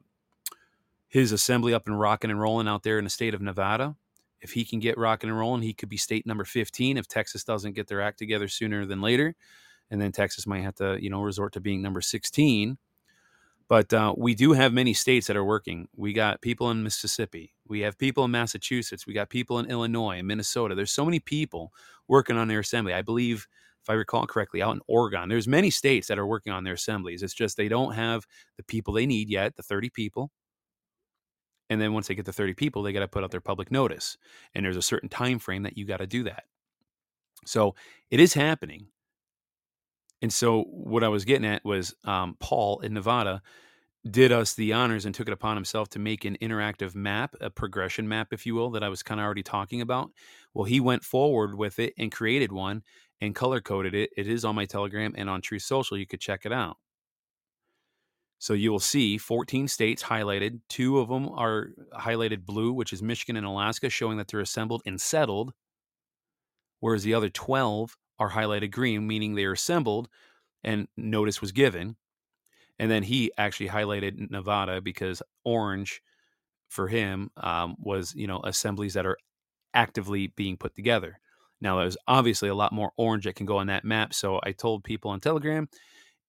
his 1.08 1.32
assembly 1.32 1.74
up 1.74 1.86
and 1.86 2.00
rocking 2.00 2.30
and 2.30 2.40
rolling 2.40 2.66
out 2.66 2.82
there 2.82 2.96
in 2.96 3.04
the 3.04 3.10
state 3.10 3.34
of 3.34 3.42
Nevada. 3.42 3.96
If 4.40 4.52
he 4.52 4.64
can 4.64 4.80
get 4.80 4.96
rocking 4.96 5.28
and 5.28 5.38
rolling, 5.38 5.62
he 5.62 5.74
could 5.74 5.90
be 5.90 5.98
state 5.98 6.26
number 6.26 6.44
15 6.44 6.96
if 6.96 7.06
Texas 7.06 7.44
doesn't 7.44 7.74
get 7.74 7.88
their 7.88 8.00
act 8.00 8.18
together 8.18 8.48
sooner 8.48 8.86
than 8.86 9.02
later. 9.02 9.34
And 9.90 10.00
then 10.00 10.10
Texas 10.10 10.46
might 10.46 10.62
have 10.62 10.74
to, 10.76 10.96
you 11.00 11.10
know, 11.10 11.20
resort 11.20 11.52
to 11.52 11.60
being 11.60 11.82
number 11.82 12.00
16 12.00 12.78
but 13.72 13.90
uh, 13.94 14.12
we 14.18 14.35
do 14.35 14.52
have 14.52 14.70
many 14.74 14.92
states 14.92 15.28
that 15.28 15.37
are 15.38 15.46
working. 15.46 15.88
We 15.96 16.12
got 16.12 16.42
people 16.42 16.70
in 16.70 16.82
Mississippi. 16.82 17.54
We 17.66 17.80
have 17.80 17.96
people 17.96 18.22
in 18.26 18.30
Massachusetts. 18.30 19.06
We 19.06 19.14
got 19.14 19.30
people 19.30 19.58
in 19.58 19.70
Illinois 19.70 20.18
and 20.18 20.28
Minnesota. 20.28 20.74
There's 20.74 20.92
so 20.92 21.06
many 21.06 21.20
people 21.20 21.72
working 22.06 22.37
on 22.37 22.48
their 22.48 22.58
assembly. 22.58 22.92
I 22.92 23.00
believe, 23.00 23.46
if 23.82 23.88
I 23.88 23.94
recall 23.94 24.26
correctly, 24.26 24.61
out 24.61 24.74
in 24.74 24.82
Oregon, 24.88 25.30
there's 25.30 25.48
many 25.48 25.70
states 25.70 26.08
that 26.08 26.18
are 26.18 26.26
working 26.26 26.52
on 26.52 26.64
their 26.64 26.74
assemblies. 26.74 27.22
It's 27.22 27.32
just 27.32 27.56
they 27.56 27.68
don't 27.68 27.94
have 27.94 28.26
the 28.58 28.62
people 28.62 28.92
they 28.92 29.06
need 29.06 29.30
yet, 29.30 29.56
the 29.56 29.62
30 29.62 29.88
people. 29.88 30.30
And 31.70 31.80
then 31.80 31.94
once 31.94 32.08
they 32.08 32.14
get 32.14 32.26
the 32.26 32.32
30 32.35 32.52
people, 32.52 32.82
they 32.82 32.92
got 32.92 33.00
to 33.00 33.08
put 33.08 33.24
out 33.24 33.30
their 33.30 33.40
public 33.40 33.70
notice. 33.70 34.18
And 34.54 34.66
there's 34.66 34.76
a 34.76 34.82
certain 34.82 35.08
time 35.08 35.38
frame 35.38 35.62
that 35.62 35.78
you 35.78 35.87
got 35.87 36.00
to 36.00 36.06
do 36.06 36.24
that. 36.24 36.44
So 37.46 37.74
it 38.11 38.20
is 38.20 38.35
happening. 38.35 38.88
And 40.22 40.32
so 40.32 40.62
what 40.62 41.02
I 41.02 41.08
was 41.08 41.24
getting 41.24 41.46
at 41.46 41.64
was 41.64 41.94
um, 42.04 42.37
Paul 42.38 42.80
in 42.80 42.94
Nevada 42.94 43.42
did 44.08 44.32
us 44.32 44.54
the 44.54 44.72
honors 44.72 45.04
and 45.04 45.14
took 45.14 45.28
it 45.28 45.32
upon 45.32 45.56
himself 45.56 45.88
to 45.90 45.98
make 45.98 46.24
an 46.24 46.37
interactive 46.40 46.94
map, 46.94 47.35
a 47.40 47.50
progression 47.50 48.08
map, 48.08 48.32
if 48.32 48.46
you 48.46 48.54
will, 48.54 48.70
that 48.70 48.82
I 48.82 48.88
was 48.88 49.02
kind 49.02 49.20
of 49.20 49.24
already 49.24 49.42
talking 49.42 49.80
about. 49.80 50.11
Well, 50.54 50.64
he 50.64 50.80
went 50.80 51.04
forward 51.04 51.56
with 51.56 51.78
it 51.78 51.92
and 51.98 52.11
created 52.11 52.52
one 52.52 52.82
and 53.20 53.35
color 53.35 53.61
coded 53.61 53.94
it. 53.94 54.11
It 54.16 54.26
is 54.26 54.44
on 54.44 54.56
my 54.56 54.64
Telegram 54.64 55.12
and 55.16 55.28
on 55.28 55.40
Truth 55.40 55.62
Social. 55.62 55.96
You 55.96 56.06
could 56.06 56.20
check 56.20 56.44
it 56.44 56.52
out. 56.52 56.78
So 58.38 58.54
you 58.54 58.72
will 58.72 58.80
see 58.80 59.18
14 59.18 59.68
states 59.68 60.02
highlighted. 60.02 60.61
Two 60.68 60.98
of 60.98 61.08
them 61.08 61.28
are 61.28 61.68
highlighted 61.96 62.44
blue, 62.44 62.72
which 62.72 62.92
is 62.92 63.00
Michigan 63.00 63.37
and 63.37 63.46
Alaska, 63.46 63.88
showing 63.88 64.18
that 64.18 64.26
they're 64.26 64.40
assembled 64.40 64.82
and 64.85 65.00
settled, 65.00 65.52
whereas 66.80 67.04
the 67.04 67.14
other 67.14 67.28
12 67.28 67.96
are 68.22 68.30
highlighted 68.30 68.70
green, 68.70 69.06
meaning 69.06 69.35
they 69.35 69.44
are 69.44 69.52
assembled 69.52 70.08
and 70.62 70.88
notice 70.96 71.40
was 71.40 71.52
given. 71.52 71.96
And 72.78 72.90
then 72.90 73.02
he 73.02 73.32
actually 73.37 73.68
highlighted 73.68 74.30
Nevada 74.30 74.80
because 74.80 75.22
orange 75.44 76.02
for 76.68 76.88
him 76.88 77.30
um, 77.37 77.76
was, 77.78 78.14
you 78.14 78.26
know, 78.26 78.40
assemblies 78.44 78.94
that 78.94 79.06
are 79.06 79.18
actively 79.74 80.28
being 80.28 80.56
put 80.56 80.74
together. 80.74 81.18
Now, 81.61 81.78
there's 81.78 81.96
obviously 82.08 82.48
a 82.48 82.54
lot 82.54 82.72
more 82.72 82.92
orange 82.96 83.24
that 83.24 83.37
can 83.37 83.46
go 83.46 83.58
on 83.58 83.68
that 83.68 83.85
map. 83.85 84.14
So 84.14 84.40
I 84.42 84.52
told 84.52 84.85
people 84.85 85.11
on 85.11 85.20
Telegram 85.20 85.68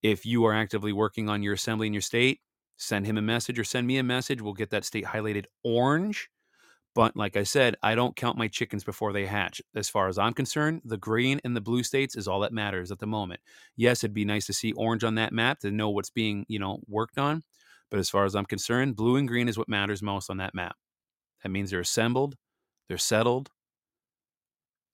if 0.01 0.25
you 0.25 0.45
are 0.45 0.53
actively 0.53 0.93
working 0.93 1.29
on 1.29 1.41
your 1.41 1.53
assembly 1.53 1.88
in 1.88 1.93
your 1.93 2.01
state, 2.01 2.41
send 2.77 3.06
him 3.06 3.17
a 3.17 3.21
message 3.21 3.58
or 3.58 3.63
send 3.63 3.88
me 3.88 3.97
a 3.97 4.03
message. 4.03 4.41
We'll 4.41 4.53
get 4.53 4.69
that 4.71 4.86
state 4.86 5.06
highlighted 5.06 5.45
orange 5.63 6.29
but 6.95 7.15
like 7.15 7.36
I 7.36 7.43
said, 7.43 7.75
I 7.82 7.95
don't 7.95 8.15
count 8.15 8.38
my 8.38 8.47
chickens 8.47 8.84
before 8.84 9.13
they 9.13 9.25
hatch. 9.25 9.62
As 9.75 9.89
far 9.89 10.08
as 10.08 10.17
I'm 10.17 10.34
concerned, 10.34 10.82
the 10.86 10.97
green 10.97 11.41
and 11.43 11.56
the 11.56 11.62
blue 11.62 11.84
states 11.84 12.15
is 12.15 12.27
all 12.27 12.41
that 12.41 12.53
matters 12.53 12.91
at 12.91 12.99
the 12.99 13.08
moment. 13.08 13.41
Yes, 13.75 14.03
it'd 14.03 14.13
be 14.13 14.25
nice 14.25 14.45
to 14.47 14.53
see 14.53 14.73
orange 14.73 15.03
on 15.03 15.15
that 15.15 15.34
map 15.34 15.60
to 15.60 15.71
know 15.71 15.89
what's 15.89 16.12
being, 16.12 16.45
you 16.47 16.60
know, 16.60 16.79
worked 16.88 17.17
on. 17.17 17.43
But 17.89 17.99
as 17.99 18.10
far 18.10 18.25
as 18.25 18.36
I'm 18.36 18.45
concerned, 18.45 18.95
blue 18.95 19.15
and 19.15 19.27
green 19.27 19.49
is 19.49 19.58
what 19.58 19.69
matters 19.69 20.03
most 20.03 20.29
on 20.29 20.38
that 20.38 20.53
map. 20.53 20.75
That 21.43 21.49
means 21.49 21.71
they're 21.71 21.79
assembled, 21.79 22.36
they're 22.88 22.97
settled, 22.97 23.49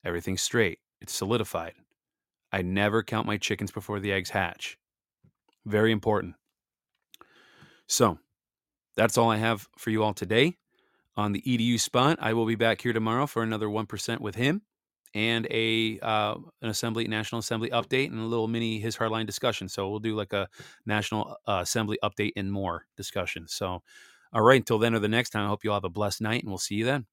everything's 0.04 0.42
straight, 0.42 0.78
it's 1.00 1.12
solidified. 1.12 1.74
I 2.52 2.62
never 2.62 3.02
count 3.02 3.26
my 3.26 3.36
chickens 3.36 3.70
before 3.70 4.00
the 4.00 4.12
eggs 4.12 4.30
hatch. 4.30 4.76
Very 5.66 5.92
important. 5.92 6.34
So, 7.86 8.18
that's 8.96 9.16
all 9.16 9.30
I 9.30 9.36
have 9.36 9.68
for 9.78 9.90
you 9.90 10.02
all 10.02 10.14
today 10.14 10.56
on 11.16 11.32
the 11.32 11.42
edu 11.42 11.78
spot. 11.78 12.18
I 12.20 12.32
will 12.32 12.46
be 12.46 12.54
back 12.54 12.80
here 12.80 12.92
tomorrow 12.92 13.26
for 13.26 13.42
another 13.42 13.66
1% 13.66 14.20
with 14.20 14.34
him 14.34 14.62
and 15.12 15.46
a 15.50 15.98
uh, 16.00 16.36
an 16.62 16.68
assembly 16.68 17.08
national 17.08 17.40
assembly 17.40 17.70
update 17.70 18.10
and 18.10 18.20
a 18.20 18.24
little 18.24 18.46
mini 18.46 18.78
his 18.78 18.96
hardline 18.96 19.26
discussion. 19.26 19.68
So 19.68 19.90
we'll 19.90 19.98
do 19.98 20.14
like 20.14 20.32
a 20.32 20.48
national 20.86 21.36
uh, 21.46 21.60
assembly 21.62 21.98
update 22.02 22.32
and 22.36 22.52
more 22.52 22.86
discussion. 22.96 23.46
So 23.48 23.82
all 24.32 24.42
right 24.42 24.60
until 24.60 24.78
then 24.78 24.94
or 24.94 24.98
the 24.98 25.08
next 25.08 25.30
time 25.30 25.44
i 25.44 25.48
hope 25.48 25.64
you 25.64 25.70
all 25.70 25.76
have 25.76 25.84
a 25.84 25.90
blessed 25.90 26.20
night 26.20 26.42
and 26.42 26.50
we'll 26.50 26.58
see 26.58 26.76
you 26.76 26.84
then 26.84 27.06